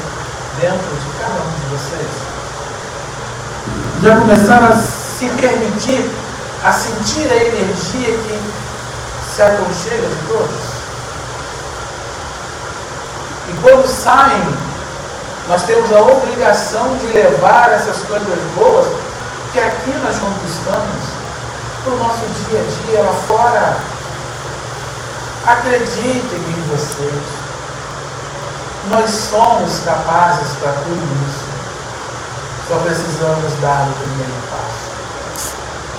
dentro 0.59 0.95
de 0.95 1.19
cada 1.19 1.39
um 1.41 1.51
de 1.51 1.65
vocês? 1.75 2.31
Já 4.01 4.17
começaram 4.17 4.67
a 4.67 4.75
se 4.75 5.27
permitir, 5.39 6.09
a 6.63 6.71
sentir 6.71 7.31
a 7.31 7.35
energia 7.35 8.17
que 8.17 8.41
se 9.35 9.41
aconchega 9.41 10.07
de 10.07 10.27
todos? 10.27 10.71
E 13.49 13.53
quando 13.61 13.85
saem, 13.85 14.41
nós 15.47 15.63
temos 15.63 15.91
a 15.91 15.99
obrigação 15.99 16.97
de 16.97 17.07
levar 17.07 17.71
essas 17.73 17.97
coisas 18.03 18.39
boas 18.55 18.87
que 19.51 19.59
aqui 19.59 19.91
nós 20.01 20.17
conquistamos 20.17 21.20
para 21.83 21.93
o 21.93 21.97
nosso 21.97 22.25
dia 22.49 22.59
a 22.59 22.91
dia 22.91 23.01
lá 23.01 23.13
fora. 23.27 23.77
Acreditem 25.45 26.39
em 26.39 26.67
vocês. 26.69 27.23
Nós 28.89 29.09
somos 29.09 29.79
capazes 29.83 30.55
para 30.59 30.73
tudo 30.73 31.01
isso. 31.27 31.51
Só 32.67 32.77
precisamos 32.77 33.53
dar 33.61 33.87
o 33.89 33.93
primeiro 33.93 34.33
passo. 34.51 34.91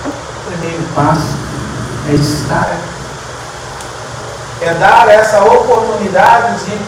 O 0.07 0.51
primeiro 0.51 0.83
passo 0.95 1.37
é 2.09 2.13
estar 2.13 2.61
aqui. 2.61 2.93
É 4.61 4.73
dar 4.75 5.09
essa 5.09 5.43
oportunidade 5.43 6.63
de 6.63 6.79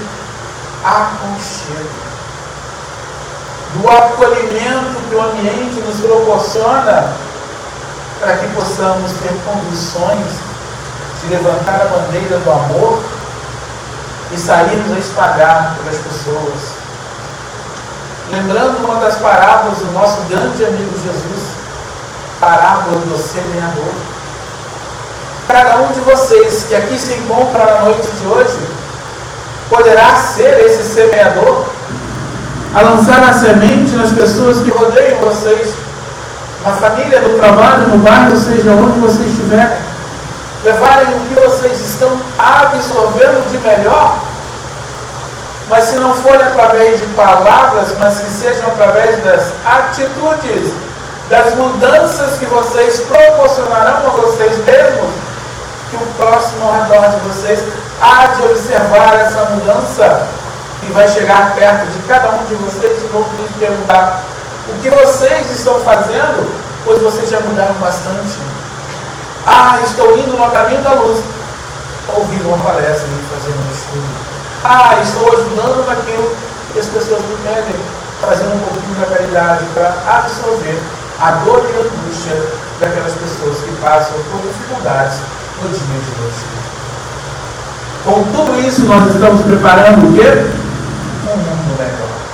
aconchego. 0.83 2.05
Do 3.73 3.89
acolhimento 3.89 5.09
que 5.09 5.15
o 5.15 5.21
ambiente 5.21 5.81
nos 5.81 5.99
proporciona 5.99 7.24
para 8.25 8.37
que 8.37 8.47
possamos 8.55 9.11
ter 9.21 9.31
condições 9.45 10.25
de 11.21 11.29
levantar 11.29 11.79
a 11.79 11.85
bandeira 11.85 12.39
do 12.39 12.51
amor 12.51 13.03
e 14.31 14.37
sairmos 14.37 14.97
a 14.97 14.99
espalhar 14.99 15.75
pelas 15.77 16.01
pessoas. 16.01 16.73
Lembrando 18.31 18.83
uma 18.83 18.95
das 18.95 19.17
parábolas 19.17 19.77
do 19.77 19.91
nosso 19.93 20.21
grande 20.21 20.65
amigo 20.65 20.91
Jesus, 21.03 21.49
parábola 22.39 22.97
do 23.01 23.15
semeador. 23.15 23.93
Cada 25.47 25.77
um 25.83 25.91
de 25.91 25.99
vocês 25.99 26.65
que 26.67 26.75
aqui 26.75 26.97
se 26.97 27.13
encontra 27.13 27.63
na 27.63 27.81
noite 27.81 28.07
de 28.07 28.25
hoje 28.25 28.57
poderá 29.69 30.15
ser 30.15 30.65
esse 30.65 30.95
semeador 30.95 31.65
a 32.73 32.81
lançar 32.81 33.23
a 33.23 33.33
semente 33.33 33.91
nas 33.91 34.11
pessoas 34.11 34.63
que 34.63 34.71
rodeiam 34.71 35.19
vocês 35.19 35.84
na 36.65 36.71
família, 36.73 37.21
no 37.21 37.37
trabalho, 37.37 37.87
no 37.89 37.97
bairro, 37.99 38.35
seja 38.35 38.71
onde 38.71 38.99
você 38.99 39.21
estiver, 39.21 39.79
levarem 40.63 41.15
o 41.15 41.19
que 41.27 41.35
vocês 41.35 41.79
estão 41.79 42.19
absorvendo 42.39 43.51
de 43.51 43.59
melhor. 43.59 44.17
Mas 45.69 45.85
se 45.85 45.95
não 45.97 46.13
for 46.15 46.35
através 46.35 46.99
de 46.99 47.05
palavras, 47.07 47.95
mas 47.99 48.19
que 48.19 48.31
sejam 48.31 48.67
através 48.67 49.23
das 49.23 49.51
atitudes, 49.63 50.73
das 51.29 51.53
mudanças 51.55 52.39
que 52.39 52.45
vocês 52.45 52.99
proporcionarão 53.01 54.07
a 54.07 54.09
vocês 54.09 54.57
mesmos, 54.65 55.11
que 55.91 55.97
o 55.97 56.07
próximo 56.17 56.67
ao 56.67 56.73
redor 56.73 57.09
de 57.09 57.19
vocês 57.27 57.59
há 58.01 58.25
de 58.27 58.43
observar 58.43 59.19
essa 59.19 59.45
mudança 59.51 60.27
e 60.83 60.91
vai 60.91 61.07
chegar 61.07 61.53
perto 61.55 61.85
de 61.91 61.99
cada 62.07 62.29
um 62.29 62.43
de 62.45 62.55
vocês 62.55 63.03
e 63.03 63.07
vão 63.07 63.25
lhes 63.39 63.51
perguntar 63.59 64.23
o 64.67 64.81
que 64.81 64.89
vocês 64.89 65.51
estão 65.51 65.79
fazendo, 65.81 66.51
pois 66.83 67.01
vocês 67.01 67.29
já 67.29 67.39
mudaram 67.41 67.75
bastante. 67.75 68.37
Ah, 69.45 69.79
estou 69.83 70.17
indo 70.17 70.37
no 70.37 70.51
caminho 70.51 70.81
da 70.81 70.93
luz. 70.93 71.23
Ouvindo 72.15 72.47
uma 72.47 72.57
palestra 72.57 73.07
e 73.07 73.35
fazendo 73.35 73.67
um 73.67 73.71
estudo 73.71 74.35
ah, 74.67 74.99
estou 74.99 75.27
ajudando 75.31 75.85
naquilo 75.85 76.35
que 76.73 76.79
as 76.79 76.87
pessoas 76.87 77.21
me 77.21 77.37
pedem, 77.43 77.75
trazendo 78.19 78.55
um 78.55 78.59
pouquinho 78.59 78.95
da 78.99 79.15
caridade 79.15 79.63
para 79.75 79.93
absorver 80.07 80.81
a 81.19 81.31
dor 81.45 81.63
e 81.69 81.77
a 81.77 81.81
angústia 81.81 82.43
daquelas 82.79 83.13
pessoas 83.13 83.57
que 83.57 83.71
passam 83.79 84.17
por 84.31 84.41
dificuldades 84.41 85.19
no 85.61 85.69
dia 85.69 85.77
de 85.77 86.11
hoje. 86.19 86.45
Com 88.03 88.23
tudo 88.33 88.59
isso, 88.59 88.85
nós 88.85 89.13
estamos 89.13 89.45
preparando 89.45 90.09
o 90.09 90.13
quê? 90.13 90.49
Um 91.31 91.37
mundo 91.37 91.77
melhor. 91.77 92.24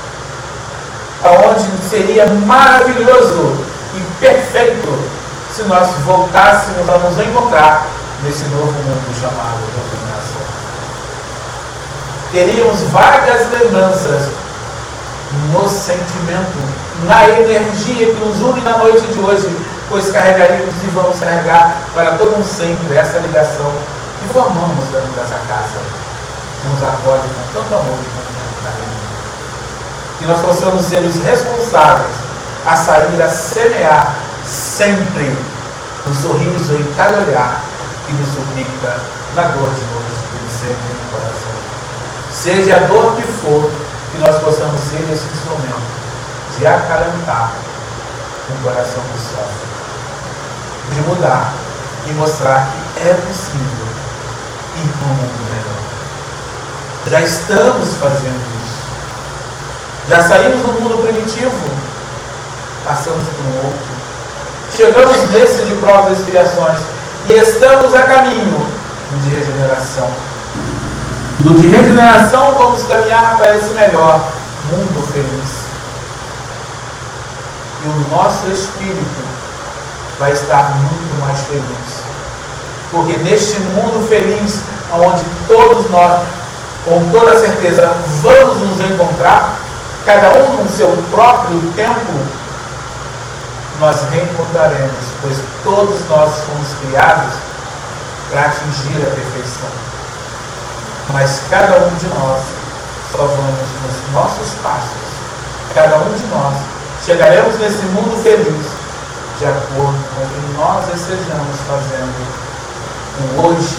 Onde 1.24 1.90
seria 1.90 2.26
maravilhoso 2.26 3.66
e 3.96 4.00
perfeito 4.20 4.98
se 5.54 5.64
nós 5.64 5.90
voltássemos 6.06 6.90
a 6.90 6.98
nos 6.98 7.20
encontrar 7.20 7.86
nesse 8.24 8.46
novo 8.46 8.72
mundo 8.72 9.20
chamado 9.20 9.60
iluminação 9.60 10.12
teríamos 12.32 12.82
vagas 12.92 13.52
lembranças 13.52 14.30
no 15.52 15.68
sentimento, 15.68 16.58
na 17.06 17.30
energia 17.30 18.08
que 18.08 18.20
nos 18.26 18.40
une 18.40 18.62
na 18.62 18.78
noite 18.78 19.06
de 19.08 19.20
hoje, 19.20 19.50
pois 19.90 20.12
carregaríamos 20.12 20.74
e 20.84 20.88
vamos 20.88 21.20
carregar 21.20 21.78
para 21.94 22.18
todo 22.18 22.38
um 22.38 22.44
sempre 22.44 22.96
essa 22.96 23.20
ligação 23.20 23.72
que 24.20 24.34
formamos 24.34 24.86
dentro 24.92 25.12
dessa 25.12 25.40
casa, 25.48 25.80
que 26.62 26.68
nos 26.70 26.84
acolhe 26.84 27.22
com 27.22 27.60
tanto 27.60 27.76
amor 27.76 28.00
e 28.00 28.06
com 28.06 28.64
carinho. 28.64 29.01
Que 30.22 30.28
nós 30.28 30.40
possamos 30.40 30.86
ser 30.86 31.00
os 31.00 31.16
responsáveis 31.24 32.16
a 32.64 32.76
sair 32.76 33.20
a 33.20 33.28
semear 33.28 34.16
sempre 34.46 35.36
no 36.06 36.14
sorriso 36.14 36.76
em 36.76 36.94
cada 36.96 37.18
olhar 37.18 37.60
que 38.06 38.14
nos 38.14 38.30
suplica 38.30 39.00
na 39.36 39.42
dor 39.44 39.70
de 39.70 39.82
novo, 39.82 40.06
sempre 40.48 40.76
no 40.76 41.12
coração. 41.12 41.52
Seja 42.32 42.76
a 42.76 42.80
dor 42.88 43.16
que 43.16 43.24
for, 43.24 43.72
que 44.12 44.18
nós 44.20 44.40
possamos 44.44 44.80
ser 44.82 45.02
esse 45.12 45.26
instrumento 45.26 45.82
de 46.60 46.68
acalentar 46.68 47.54
o 48.48 48.64
coração 48.64 49.02
que 49.02 49.20
sofre, 49.20 50.94
de 50.94 51.02
mudar 51.02 51.54
e 52.06 52.12
mostrar 52.14 52.70
que 52.94 53.08
é 53.08 53.14
possível 53.14 53.88
ir 54.76 54.90
para 55.00 55.08
um 55.08 55.14
mundo 55.16 55.50
melhor. 55.50 55.82
Já 57.10 57.22
estamos 57.22 57.96
fazendo. 57.96 58.51
Já 60.10 60.24
saímos 60.24 60.62
do 60.62 60.82
mundo 60.82 61.04
primitivo, 61.04 61.52
passamos 62.86 63.24
para 63.24 63.52
um 63.52 63.66
outro. 63.66 63.92
Chegamos 64.76 65.30
nesse 65.32 65.66
de 65.66 65.76
provas 65.76 66.18
e 66.18 66.22
expiações 66.22 66.80
e 67.30 67.34
estamos 67.34 67.94
a 67.94 68.04
caminho 68.04 68.66
de 69.24 69.30
regeneração 69.30 70.10
do 71.44 71.60
de 71.60 71.68
regeneração, 71.68 72.54
vamos 72.54 72.84
caminhar 72.84 73.38
para 73.38 73.56
esse 73.56 73.74
melhor 73.74 74.22
mundo 74.70 75.08
feliz. 75.12 75.62
E 77.84 77.88
o 77.88 78.16
nosso 78.16 78.48
espírito 78.48 79.24
vai 80.20 80.32
estar 80.34 80.76
muito 80.76 81.20
mais 81.20 81.40
feliz. 81.42 82.02
Porque 82.92 83.18
neste 83.18 83.60
mundo 83.60 84.08
feliz, 84.08 84.62
onde 84.94 85.24
todos 85.48 85.90
nós, 85.90 86.22
com 86.86 87.10
toda 87.12 87.40
certeza, 87.40 87.92
vamos 88.22 88.60
nos 88.60 88.92
encontrar, 88.92 89.58
cada 90.06 90.30
um 90.40 90.64
no 90.64 90.70
seu 90.70 90.90
próprio 91.12 91.60
tempo, 91.76 92.26
nós 93.80 94.02
reencontraremos, 94.12 95.06
pois 95.22 95.38
todos 95.64 96.08
nós 96.10 96.34
fomos 96.46 96.68
criados 96.82 97.34
para 98.30 98.46
atingir 98.46 99.02
a 99.02 99.16
perfeição 99.16 99.92
mas 101.14 101.42
cada 101.50 101.78
um 101.78 101.96
de 101.96 102.08
nós 102.08 102.42
só 103.12 103.18
vamos 103.18 103.60
nos 103.84 104.14
nossos 104.14 104.54
passos. 104.64 105.12
Cada 105.74 105.98
um 105.98 106.14
de 106.14 106.26
nós 106.28 106.56
chegaremos 107.06 107.58
nesse 107.60 107.84
mundo 107.88 108.22
feliz 108.24 108.66
de 109.40 109.46
acordo 109.46 109.98
com 110.16 110.22
o 110.22 110.28
que 110.28 110.58
nós 110.58 110.86
estejamos 110.94 111.58
fazendo 111.68 112.42
o 113.20 113.42
hoje, 113.42 113.78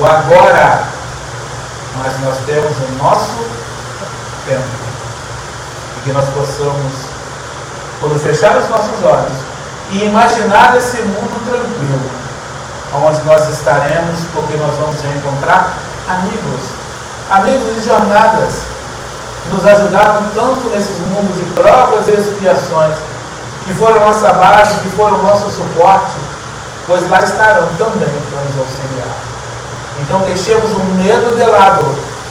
o 0.00 0.04
agora. 0.04 0.84
Mas 1.98 2.20
nós 2.20 2.36
temos 2.44 2.76
o 2.76 3.02
nosso 3.02 3.46
tempo. 4.46 4.86
Que 6.06 6.12
nós 6.12 6.28
possamos, 6.28 6.92
quando 7.98 8.22
fechar 8.22 8.56
os 8.58 8.68
nossos 8.70 9.02
olhos 9.02 9.32
e 9.90 10.04
imaginar 10.04 10.76
esse 10.76 11.02
mundo 11.02 11.34
tranquilo, 11.44 12.08
onde 12.94 13.24
nós 13.24 13.48
estaremos, 13.50 14.20
porque 14.32 14.56
nós 14.56 14.72
vamos 14.78 15.04
encontrar 15.04 15.74
amigos, 16.06 16.60
amigos 17.28 17.74
de 17.74 17.88
jornadas, 17.88 18.52
que 19.42 19.48
nos 19.52 19.66
ajudaram 19.66 20.22
tanto 20.32 20.70
nesses 20.70 20.96
mundos 21.10 21.34
de 21.38 21.44
provas 21.54 22.06
e 22.06 22.12
expiações, 22.12 22.94
que 23.64 23.74
foram 23.74 23.98
nossa 23.98 24.32
base, 24.32 24.78
que 24.82 24.90
foram 24.90 25.20
nosso 25.24 25.50
suporte, 25.50 26.14
pois 26.86 27.10
lá 27.10 27.18
estarão 27.18 27.66
também 27.78 28.14
para 28.30 28.42
nos 28.42 28.58
auxiliar. 28.60 29.16
Então 30.02 30.20
deixemos 30.20 30.70
o 30.70 30.84
medo 30.94 31.34
de 31.34 31.42
lado, 31.50 31.84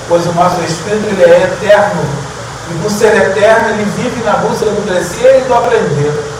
pois 0.08 0.26
o 0.26 0.32
nosso 0.32 0.62
Espírito 0.62 1.10
ele 1.10 1.26
é 1.26 1.44
eterno, 1.44 2.25
e 2.70 2.74
por 2.82 2.92
ser 2.92 3.16
eterno 3.16 3.70
ele 3.70 3.86
vive 3.96 4.24
na 4.24 4.38
busca 4.38 4.66
do 4.66 4.88
crescer 4.88 5.42
e 5.42 5.48
do 5.48 5.54
aprender. 5.54 6.36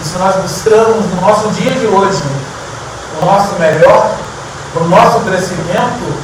E 0.00 0.04
se 0.04 0.18
nós 0.18 0.34
buscamos 0.36 1.06
no 1.06 1.20
nosso 1.20 1.48
dia 1.50 1.70
de 1.70 1.86
hoje 1.86 2.22
o 3.20 3.24
nosso 3.24 3.54
melhor, 3.54 4.16
o 4.74 4.84
nosso 4.84 5.20
crescimento, 5.20 6.22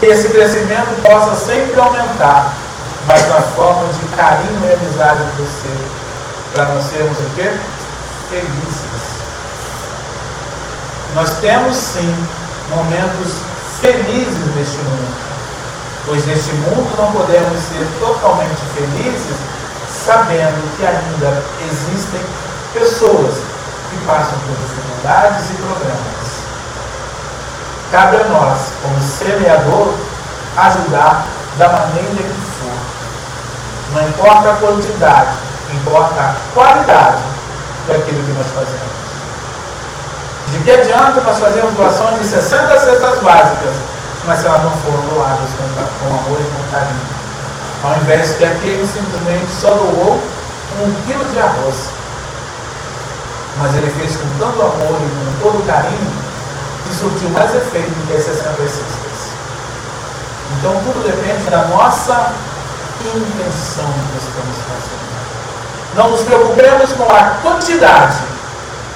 que 0.00 0.06
esse 0.06 0.28
crescimento 0.28 1.00
possa 1.02 1.34
sempre 1.34 1.80
aumentar, 1.80 2.52
mas 3.06 3.26
na 3.28 3.40
forma 3.40 3.86
de 3.92 4.16
carinho 4.16 4.60
e 4.64 4.72
amizade 4.72 5.24
de 5.24 5.42
você, 5.42 5.74
para 6.52 6.66
nós 6.66 6.84
sermos 6.84 7.18
o 7.18 7.30
quê? 7.34 7.50
Felizes. 8.28 9.04
Nós 11.14 11.38
temos 11.40 11.76
sim 11.76 12.14
momentos 12.70 13.34
felizes 13.80 14.54
neste 14.56 14.78
mundo, 14.78 15.14
pois 16.06 16.26
neste 16.26 16.52
mundo 16.52 16.94
não 16.96 17.12
podemos 17.12 17.58
ser 17.62 17.86
totalmente 17.98 18.60
felizes 18.74 19.36
sabendo 19.88 20.76
que 20.76 20.84
ainda 20.84 21.42
existem 21.70 22.20
pessoas 22.72 23.34
que 23.90 24.04
passam 24.06 24.38
por 24.46 24.56
dificuldades 24.56 25.50
e 25.50 25.54
problemas 25.54 26.14
Cabe 27.94 28.16
a 28.16 28.24
nós, 28.24 28.58
como 28.82 29.00
semeador, 29.00 29.94
ajudar 30.56 31.26
da 31.56 31.68
maneira 31.68 32.24
que 32.24 32.40
for. 32.58 32.74
Não 33.92 34.08
importa 34.08 34.50
a 34.50 34.56
quantidade, 34.56 35.36
importa 35.72 36.20
a 36.20 36.34
qualidade 36.52 37.22
daquilo 37.86 38.24
que 38.24 38.32
nós 38.32 38.46
fazemos. 38.48 38.94
De 40.48 40.58
que 40.64 40.70
adianta 40.72 41.20
nós 41.20 41.38
fazermos 41.38 41.74
doações 41.74 42.18
de 42.18 42.26
60 42.26 42.80
cestas 42.80 43.22
básicas, 43.22 43.74
mas 44.26 44.40
se 44.40 44.46
elas 44.46 44.62
não 44.62 44.70
foram 44.70 45.02
doadas 45.14 45.50
com, 45.58 46.06
amor 46.06 46.40
e 46.40 46.44
com 46.44 46.70
carinho? 46.70 47.24
Ao 47.82 47.96
invés 47.96 48.38
de 48.38 48.44
aquele 48.44 48.86
simplesmente 48.86 49.50
só 49.60 49.70
doou 49.70 50.20
um 50.80 50.94
quilo 51.06 51.24
de 51.26 51.38
arroz. 51.38 51.90
Mas 53.58 53.74
ele 53.76 53.90
fez 53.98 54.16
com 54.16 54.28
tanto 54.38 54.62
amor 54.62 54.98
e 55.00 55.40
com 55.40 55.50
todo 55.50 55.66
carinho 55.66 56.12
que 56.86 56.94
surtiu 56.94 57.28
mais 57.30 57.54
efeito 57.54 57.90
do 57.90 58.06
que 58.06 58.16
as 58.16 58.24
60 58.24 58.54
cestas. 58.62 59.04
Então 60.58 60.72
tudo 60.84 61.04
depende 61.04 61.50
da 61.50 61.64
nossa 61.68 62.32
intenção 63.00 63.84
que 63.84 64.18
estamos 64.18 64.56
fazendo. 64.68 65.04
Não 65.94 66.10
nos 66.10 66.22
preocupemos 66.22 66.92
com 66.92 67.04
a 67.04 67.38
quantidade, 67.42 68.18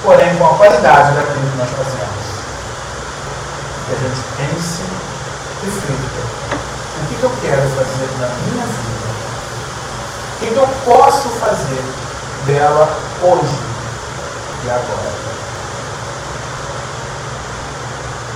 porém 0.03 0.35
com 0.37 0.45
a 0.45 0.53
qualidade 0.55 1.15
daquilo 1.15 1.49
que 1.51 1.57
nós 1.57 1.69
fazemos. 1.69 2.19
Que 3.85 3.95
a 3.95 3.99
gente 3.99 4.21
pense, 4.37 4.78
reflita. 5.63 6.21
O 7.01 7.07
que, 7.07 7.15
que 7.15 7.23
eu 7.23 7.31
quero 7.41 7.69
fazer 7.69 8.09
na 8.19 8.27
minha 8.27 8.65
vida? 8.65 9.09
O 10.35 10.39
que, 10.39 10.47
que 10.47 10.55
eu 10.55 10.67
posso 10.85 11.29
fazer 11.29 11.83
dela 12.45 12.97
hoje 13.21 13.59
e 14.65 14.69
agora? 14.69 15.19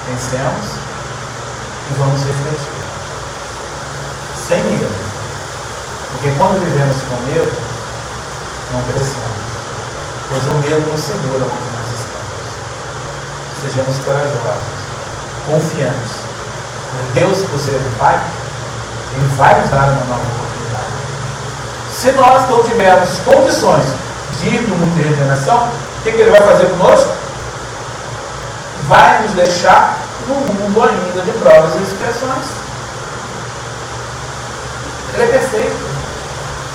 Pensemos 0.07 0.65
e 1.89 1.93
vamos 1.97 2.21
refletir. 2.21 2.83
sem 4.47 4.63
medo. 4.63 5.13
Porque 6.11 6.31
quando 6.37 6.63
vivemos 6.63 6.97
com 7.03 7.15
medo, 7.31 7.57
não 8.71 8.81
crescemos. 8.83 9.43
Pois 10.29 10.43
o 10.43 10.53
medo 10.55 10.91
nos 10.91 11.01
segura 11.01 11.45
onde 11.45 11.69
nós 11.73 11.89
estamos. 11.99 12.47
Sejamos 13.61 13.97
corajosos, 14.05 14.73
confiantes. 15.45 16.22
Deus 17.13 17.37
você 17.51 17.79
Pai, 17.99 18.19
Ele 19.15 19.27
vai 19.35 19.59
nos 19.61 19.69
dar 19.69 19.83
uma 19.83 20.05
nova 20.05 20.21
oportunidade. 20.21 20.93
Se 21.91 22.11
nós 22.13 22.49
não 22.49 22.63
tivermos 22.63 23.09
condições 23.19 23.85
de 24.39 24.47
ir 24.47 24.61
no 24.67 24.75
mundo 24.75 24.95
de 24.95 25.07
regeneração, 25.07 25.67
o 25.67 26.03
que, 26.03 26.11
que 26.11 26.21
Ele 26.21 26.31
vai 26.31 26.41
fazer 26.41 26.65
conosco? 26.65 27.09
Vai 28.87 29.21
nos 29.21 29.31
deixar 29.31 29.97
no 30.27 30.35
mundo 30.35 30.83
ainda 30.83 31.21
de 31.21 31.31
provas 31.39 31.75
e 31.75 31.83
expiações. 31.83 32.45
Ele 35.13 35.23
é 35.23 35.27
perfeito. 35.27 35.93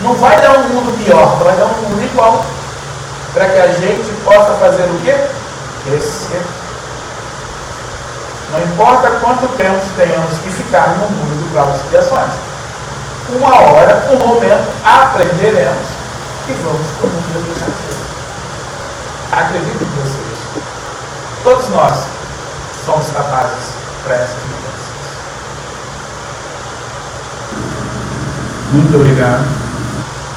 Não 0.02 0.14
vai 0.14 0.40
dar 0.40 0.58
um 0.58 0.68
mundo 0.68 1.04
pior, 1.04 1.42
vai 1.42 1.56
dar 1.56 1.66
um 1.66 1.82
mundo 1.82 2.02
igual. 2.04 2.44
Para 3.34 3.48
que 3.48 3.58
a 3.58 3.66
gente 3.68 4.10
possa 4.24 4.54
fazer 4.54 4.84
o 4.84 5.00
quê? 5.04 5.14
Crescer. 5.84 6.42
Não 8.52 8.62
importa 8.62 9.10
quanto 9.20 9.46
tempo 9.56 9.80
tenhamos 9.96 10.38
que 10.38 10.50
ficar 10.50 10.96
no 10.96 11.08
mundo 11.10 11.42
de 11.42 11.52
provas 11.52 11.76
e 11.76 11.84
expiações. 11.84 12.32
Uma 13.30 13.60
hora, 13.60 14.08
um 14.10 14.26
momento, 14.26 14.68
aprenderemos 14.82 15.86
e 16.48 16.52
vamos 16.52 16.86
para 16.96 17.06
o 17.06 17.10
mundo 17.10 17.44
do 17.44 17.54
Deus. 17.54 17.98
Acredito 19.32 19.84
em 19.84 20.02
vocês. 20.02 20.64
Todos 21.44 21.68
nós 21.68 22.04
somos 22.86 23.10
capazes 23.10 23.72
para 24.02 24.14
essas 24.14 24.42
mudanças. 24.44 24.68
Muito 28.72 28.96
obrigado. 28.96 29.44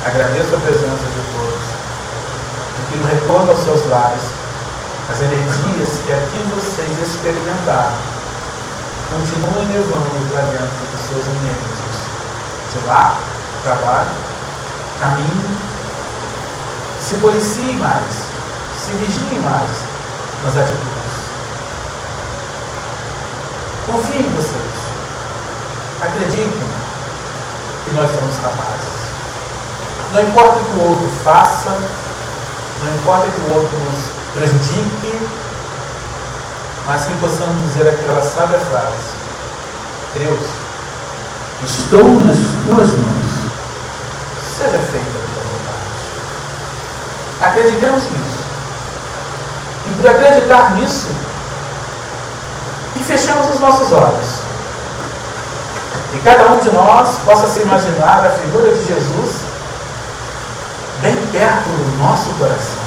Agradeço 0.06 0.56
a 0.56 0.60
presença 0.60 1.06
de 1.06 1.22
todos. 1.34 1.64
E 2.78 2.92
que 2.92 2.98
no 2.98 3.08
retorno 3.08 3.52
aos 3.52 3.64
seus 3.64 3.90
lares, 3.90 4.22
as 5.12 5.20
energias 5.20 6.00
que 6.06 6.14
aqui 6.14 6.40
vocês 6.56 7.00
experimentaram 7.02 7.98
continuem 9.10 9.68
levando 9.68 10.32
para 10.32 10.42
dentro 10.44 10.88
dos 10.88 11.02
seus 11.10 11.28
ambientes. 11.28 11.92
De 12.72 12.88
lá, 12.88 13.20
trabalho, 13.62 14.10
caminho. 15.02 15.58
Se 17.02 17.16
policie 17.16 17.74
mais, 17.74 18.14
se 18.80 18.92
vigiem 18.94 19.42
mais 19.42 19.70
nas 20.46 20.56
atitudes. 20.56 21.12
Confie 23.88 24.20
em 24.20 24.30
vocês. 24.30 24.72
Acreditem 26.02 26.70
que 27.84 27.92
nós 27.96 28.10
somos 28.12 28.36
capazes. 28.38 29.02
Não 30.14 30.22
importa 30.22 30.58
o 30.58 30.64
que 30.64 30.80
o 30.80 30.90
outro 30.90 31.10
faça, 31.22 31.78
não 32.84 32.96
importa 32.96 33.28
que 33.28 33.42
o 33.42 33.54
outro 33.56 33.78
nos 33.78 34.21
prejudique, 34.34 35.28
mas 36.86 37.06
que 37.06 37.14
possamos 37.16 37.62
dizer 37.64 37.88
aquela 37.90 38.22
sábia 38.22 38.60
frase: 38.60 39.12
Deus, 40.16 40.40
estou 41.64 42.20
nas 42.22 42.38
tuas 42.66 42.90
mãos. 42.90 43.32
Seja 44.58 44.80
feita 44.80 45.08
a 45.08 45.26
tua 45.34 45.44
vontade. 45.52 45.90
Acreditemos 47.42 48.04
nisso. 48.04 48.42
E 49.88 49.94
por 49.96 50.10
acreditar 50.10 50.76
nisso, 50.76 51.10
e 52.96 53.04
fechamos 53.04 53.54
os 53.54 53.60
nossos 53.60 53.92
olhos. 53.92 54.42
E 56.14 56.20
cada 56.20 56.52
um 56.52 56.60
de 56.60 56.70
nós 56.72 57.18
possa 57.26 57.48
se 57.48 57.62
imaginar 57.62 58.26
a 58.26 58.30
figura 58.32 58.72
de 58.72 58.86
Jesus 58.86 59.36
bem 61.02 61.16
perto 61.32 61.70
do 61.70 61.98
nosso 62.04 62.30
coração. 62.38 62.81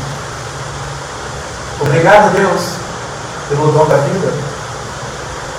Obrigado, 1.86 2.32
Deus, 2.34 2.62
pelo 3.48 3.72
dom 3.72 3.86
da 3.86 3.96
vida. 3.96 4.32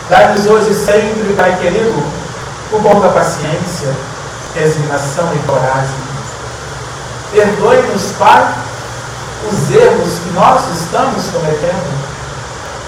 Dá-nos 0.10 0.46
hoje 0.46 0.74
sempre, 0.74 1.34
Pai 1.36 1.58
querido, 1.60 2.04
o 2.72 2.80
dom 2.80 3.00
da 3.00 3.10
paciência, 3.10 3.94
resignação 4.54 5.30
e 5.34 5.40
coragem. 5.48 5.96
Perdoe-nos, 7.32 8.12
Pai, 8.18 8.54
os 9.52 9.76
erros 9.76 10.20
que 10.20 10.34
nós 10.34 10.62
estamos 10.80 11.26
cometendo 11.32 12.16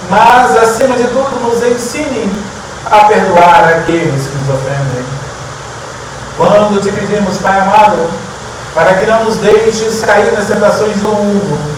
mas 0.08 0.56
acima 0.56 0.96
de 0.96 1.04
tudo 1.04 1.40
nos 1.42 1.62
ensine 1.62 2.32
a 2.86 3.04
perdoar 3.04 3.68
aqueles 3.68 4.26
que 4.26 4.36
nos 4.38 4.48
ofendem. 4.54 5.04
Quando 6.36 6.80
te 6.80 6.90
pedimos, 6.92 7.38
Pai 7.38 7.60
amado, 7.60 8.08
para 8.74 8.94
que 8.94 9.06
não 9.06 9.24
nos 9.24 9.36
deixes 9.36 10.00
cair 10.04 10.32
nas 10.32 10.46
tentações 10.46 10.96
do 10.98 11.08
mundo, 11.08 11.77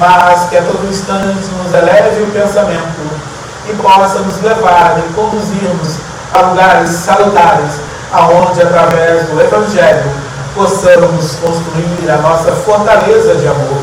mas 0.00 0.48
que 0.48 0.56
a 0.56 0.62
todo 0.62 0.88
instante 0.88 1.46
nos 1.62 1.74
eleve 1.74 2.22
o 2.22 2.30
pensamento 2.30 3.20
e 3.68 3.74
possa 3.74 4.20
nos 4.20 4.40
levar 4.40 4.98
e 4.98 5.12
conduzir-nos 5.12 5.96
a 6.32 6.40
lugares 6.40 6.88
salutares, 6.90 7.74
aonde 8.10 8.62
através 8.62 9.28
do 9.28 9.38
Evangelho 9.38 10.10
possamos 10.54 11.34
construir 11.34 12.10
a 12.10 12.16
nossa 12.16 12.50
fortaleza 12.52 13.34
de 13.34 13.46
amor. 13.46 13.82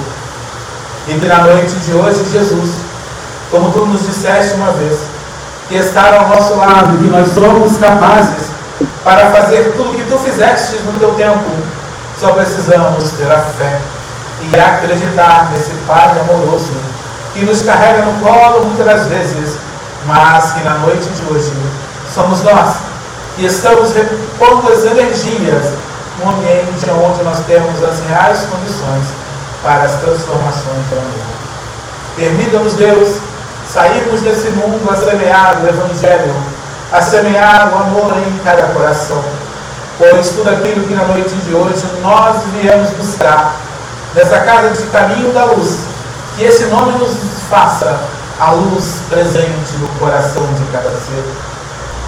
E 1.07 1.13
que 1.19 1.27
na 1.27 1.43
noite 1.43 1.75
de 1.75 1.93
hoje, 1.93 2.25
Jesus, 2.31 2.71
como 3.51 3.71
tu 3.71 3.85
nos 3.85 4.01
disseste 4.01 4.55
uma 4.55 4.71
vez, 4.71 4.99
que 5.69 5.75
estar 5.75 6.15
ao 6.15 6.29
nosso 6.29 6.55
lado, 6.55 6.97
que 6.97 7.09
nós 7.09 7.31
somos 7.31 7.77
capazes 7.77 8.47
para 9.03 9.29
fazer 9.29 9.73
tudo 9.77 9.91
o 9.91 9.95
que 9.95 10.09
tu 10.09 10.17
fizeste 10.17 10.77
no 10.83 10.97
teu 10.99 11.13
tempo. 11.13 11.45
Só 12.19 12.31
precisamos 12.31 13.11
ter 13.11 13.31
a 13.31 13.39
fé 13.39 13.79
e 14.41 14.59
acreditar 14.59 15.49
nesse 15.51 15.71
Pai 15.87 16.19
amoroso 16.19 16.71
que 17.33 17.45
nos 17.45 17.61
carrega 17.61 18.03
no 18.03 18.19
colo 18.19 18.65
muitas 18.65 18.85
das 18.85 19.07
vezes, 19.07 19.57
mas 20.05 20.53
que 20.53 20.63
na 20.63 20.75
noite 20.79 21.07
de 21.07 21.33
hoje 21.33 21.53
somos 22.13 22.41
nós 22.43 22.75
que 23.35 23.45
estamos 23.45 23.93
repondo 23.93 24.71
as 24.73 24.83
energias 24.85 25.73
num 26.19 26.31
ambiente 26.31 26.89
onde 26.89 27.23
nós 27.23 27.39
temos 27.45 27.83
as 27.83 27.99
reais 28.07 28.39
condições 28.49 29.05
para 29.61 29.83
as 29.83 29.91
transformações 30.01 30.85
do 30.89 30.97
amor. 30.97 31.37
Permita-nos, 32.15 32.73
Deus, 32.73 33.17
sairmos 33.71 34.21
desse 34.21 34.49
mundo 34.49 34.89
a 34.91 34.95
semear 34.95 35.61
o 35.63 35.67
Evangelho, 35.67 36.33
a 36.91 37.01
semear 37.01 37.71
o 37.71 37.75
amor 37.75 38.13
em 38.17 38.39
cada 38.43 38.63
coração. 38.73 39.23
Pois 39.99 40.29
tudo 40.29 40.49
aquilo 40.49 40.87
que 40.87 40.95
na 40.95 41.03
noite 41.05 41.35
de 41.35 41.53
hoje 41.53 41.85
nós 42.01 42.37
viemos 42.59 42.89
buscar, 42.91 43.55
nessa 44.17 44.39
casa 44.39 44.71
de 44.71 44.81
caminho 44.87 45.31
da 45.31 45.45
luz, 45.45 45.77
que 46.35 46.43
esse 46.43 46.65
nome 46.65 46.97
nos 46.97 47.15
faça 47.51 47.99
a 48.39 48.51
luz 48.51 49.01
presente 49.07 49.77
no 49.79 49.87
coração 49.99 50.41
de 50.55 50.65
cada 50.71 50.89
ser. 50.89 51.23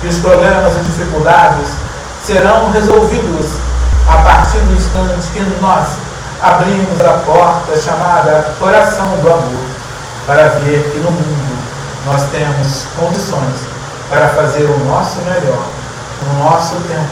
Que 0.01 0.07
os 0.07 0.17
problemas 0.17 0.75
e 0.75 0.79
dificuldades 0.79 1.67
serão 2.25 2.71
resolvidos 2.71 3.51
a 4.07 4.23
partir 4.23 4.57
do 4.57 4.75
instante 4.75 5.27
que 5.33 5.61
nós 5.61 5.87
abrimos 6.41 6.99
a 6.99 7.19
porta 7.25 7.79
chamada 7.79 8.53
coração 8.57 9.05
do 9.21 9.29
amor, 9.29 9.65
para 10.25 10.47
ver 10.49 10.89
que 10.91 10.97
no 10.97 11.11
mundo 11.11 11.59
nós 12.07 12.23
temos 12.31 12.85
condições 12.97 13.55
para 14.09 14.29
fazer 14.29 14.63
o 14.63 14.79
nosso 14.85 15.17
melhor 15.21 15.63
no 16.25 16.43
nosso 16.43 16.75
tempo 16.87 17.07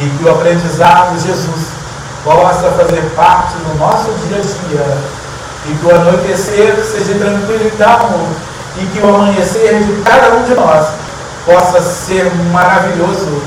e 0.00 0.08
que 0.08 0.24
o 0.24 0.30
aprendizado 0.30 1.16
de 1.16 1.26
Jesus 1.26 1.68
possa 2.26 2.72
fazer 2.72 3.02
parte 3.14 3.54
do 3.54 3.78
nosso 3.78 4.10
dia 4.26 4.38
a 4.38 4.40
dia 4.40 4.98
e 5.66 5.74
que 5.76 5.86
o 5.86 5.94
anoitecer 5.94 6.74
seja 6.84 7.14
tranquilo 7.20 7.68
e 7.68 7.70
calmo 7.78 8.28
e 8.76 8.86
que 8.86 8.98
o 8.98 9.14
amanhecer 9.14 9.78
de 9.84 10.02
cada 10.02 10.34
um 10.34 10.42
de 10.42 10.54
nós 10.54 10.88
possa 11.44 11.80
ser 11.80 12.28
maravilhoso, 12.52 13.40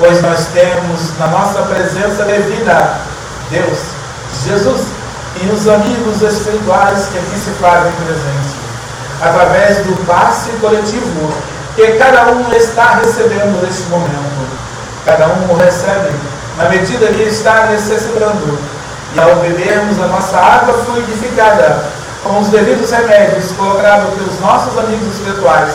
pois 0.00 0.20
nós 0.20 0.48
temos 0.52 1.16
na 1.16 1.28
nossa 1.28 1.62
presença 1.62 2.24
devida 2.24 2.96
Deus, 3.50 3.78
Jesus 4.44 4.82
e 5.40 5.48
os 5.50 5.68
amigos 5.68 6.20
espirituais 6.20 7.06
que 7.12 7.18
aqui 7.18 7.38
se 7.38 7.50
fazem 7.60 7.92
presentes 8.04 8.54
através 9.22 9.78
do 9.86 10.04
passe 10.06 10.50
coletivo 10.60 11.32
que 11.76 11.86
cada 11.98 12.32
um 12.32 12.52
está 12.52 12.96
recebendo 12.96 13.62
neste 13.64 13.82
momento. 13.84 14.34
Cada 15.04 15.26
um 15.26 15.52
o 15.52 15.56
recebe 15.56 16.10
na 16.56 16.68
medida 16.68 17.06
que 17.08 17.22
está 17.22 17.66
necessitando. 17.66 18.58
E 19.14 19.20
ao 19.20 19.36
bebermos 19.36 20.00
a 20.02 20.06
nossa 20.06 20.36
água 20.36 20.74
fluidificada, 20.84 21.84
com 22.22 22.40
os 22.40 22.48
devidos 22.48 22.90
remédios 22.90 23.52
colocados 23.52 24.14
pelos 24.14 24.40
nossos 24.40 24.76
amigos 24.78 25.14
espirituais, 25.14 25.74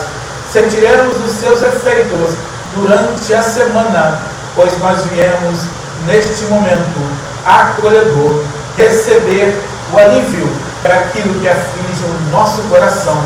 sentiremos 0.52 1.16
os 1.24 1.32
seus 1.32 1.62
efeitos 1.62 2.34
durante 2.74 3.32
a 3.32 3.42
semana, 3.42 4.18
pois 4.54 4.76
nós 4.78 5.04
viemos 5.06 5.60
neste 6.06 6.44
momento 6.46 7.00
acolhedor 7.46 8.44
receber 8.76 9.58
o 9.92 9.98
alívio 9.98 10.48
para 10.82 10.94
aquilo 10.94 11.40
que 11.40 11.48
aflige 11.48 12.04
o 12.04 12.30
nosso 12.30 12.62
coração. 12.62 13.22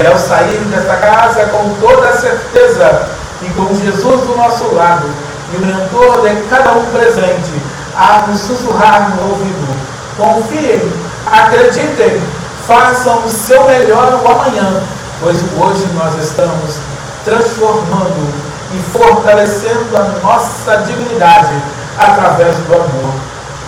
E 0.00 0.06
ao 0.06 0.18
sair 0.18 0.58
desta 0.70 0.96
casa 0.96 1.46
com 1.46 1.74
toda 1.80 2.08
a 2.08 2.16
certeza 2.16 3.08
e 3.42 3.48
com 3.50 3.74
Jesus 3.74 4.20
do 4.26 4.36
nosso 4.36 4.74
lado, 4.74 5.08
o 5.56 5.60
mentor 5.60 6.22
de 6.22 6.42
cada 6.48 6.72
um 6.72 6.84
presente 6.86 7.52
a 7.96 8.26
nos 8.28 8.40
sussurrar 8.40 9.16
no 9.16 9.30
ouvido. 9.30 9.68
Confiem, 10.16 10.92
acreditem, 11.26 12.20
façam 12.66 13.24
o 13.24 13.30
seu 13.30 13.64
melhor 13.64 14.20
o 14.22 14.28
amanhã, 14.28 14.82
pois 15.20 15.36
hoje 15.36 15.86
nós 15.94 16.14
estamos 16.22 16.76
transformando 17.24 18.34
e 18.74 18.98
fortalecendo 18.98 19.96
a 19.96 20.20
nossa 20.22 20.76
dignidade 20.78 21.54
através 21.98 22.56
do 22.56 22.74
amor. 22.74 23.14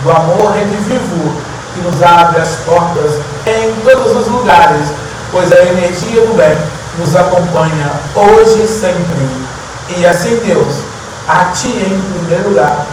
Do 0.03 0.11
amor 0.11 0.53
vivo 0.77 1.35
que 1.73 1.81
nos 1.81 2.01
abre 2.01 2.41
as 2.41 2.55
portas 2.65 3.13
em 3.45 3.73
todos 3.83 4.15
os 4.15 4.27
lugares, 4.27 4.87
pois 5.31 5.51
a 5.51 5.63
energia 5.63 6.25
do 6.25 6.35
bem 6.35 6.57
nos 6.97 7.15
acompanha 7.15 7.91
hoje 8.15 8.63
e 8.63 8.67
sempre. 8.67 9.51
E 9.97 10.05
assim, 10.05 10.35
Deus, 10.45 10.90
a 11.31 11.45
Ti 11.53 11.69
em 11.69 12.01
primeiro 12.19 12.49
lugar, 12.49 12.85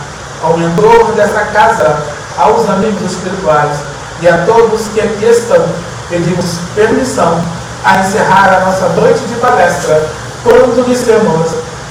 ao 0.42 0.56
mentor 0.56 1.12
dessa 1.12 1.40
casa, 1.46 2.02
aos 2.36 2.68
amigos 2.68 3.12
espirituais 3.12 3.78
e 4.20 4.28
a 4.28 4.44
todos 4.46 4.88
que 4.94 5.00
aqui 5.00 5.24
estão, 5.24 5.64
pedimos 6.08 6.58
permissão 6.74 7.42
a 7.84 7.98
encerrar 7.98 8.54
a 8.54 8.60
nossa 8.66 8.88
noite 8.90 9.20
de 9.20 9.34
palestra 9.34 10.08
quando 10.42 10.86
dissemos 10.86 11.50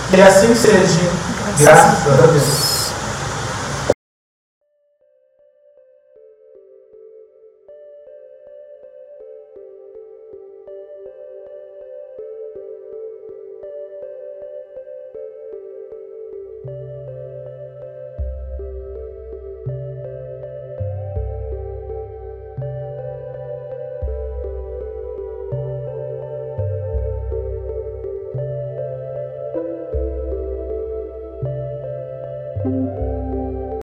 que 0.09 0.21
assim 0.21 0.55
seja, 0.55 1.01
graças 1.59 2.07
a 2.07 2.27
Deus. 2.27 2.76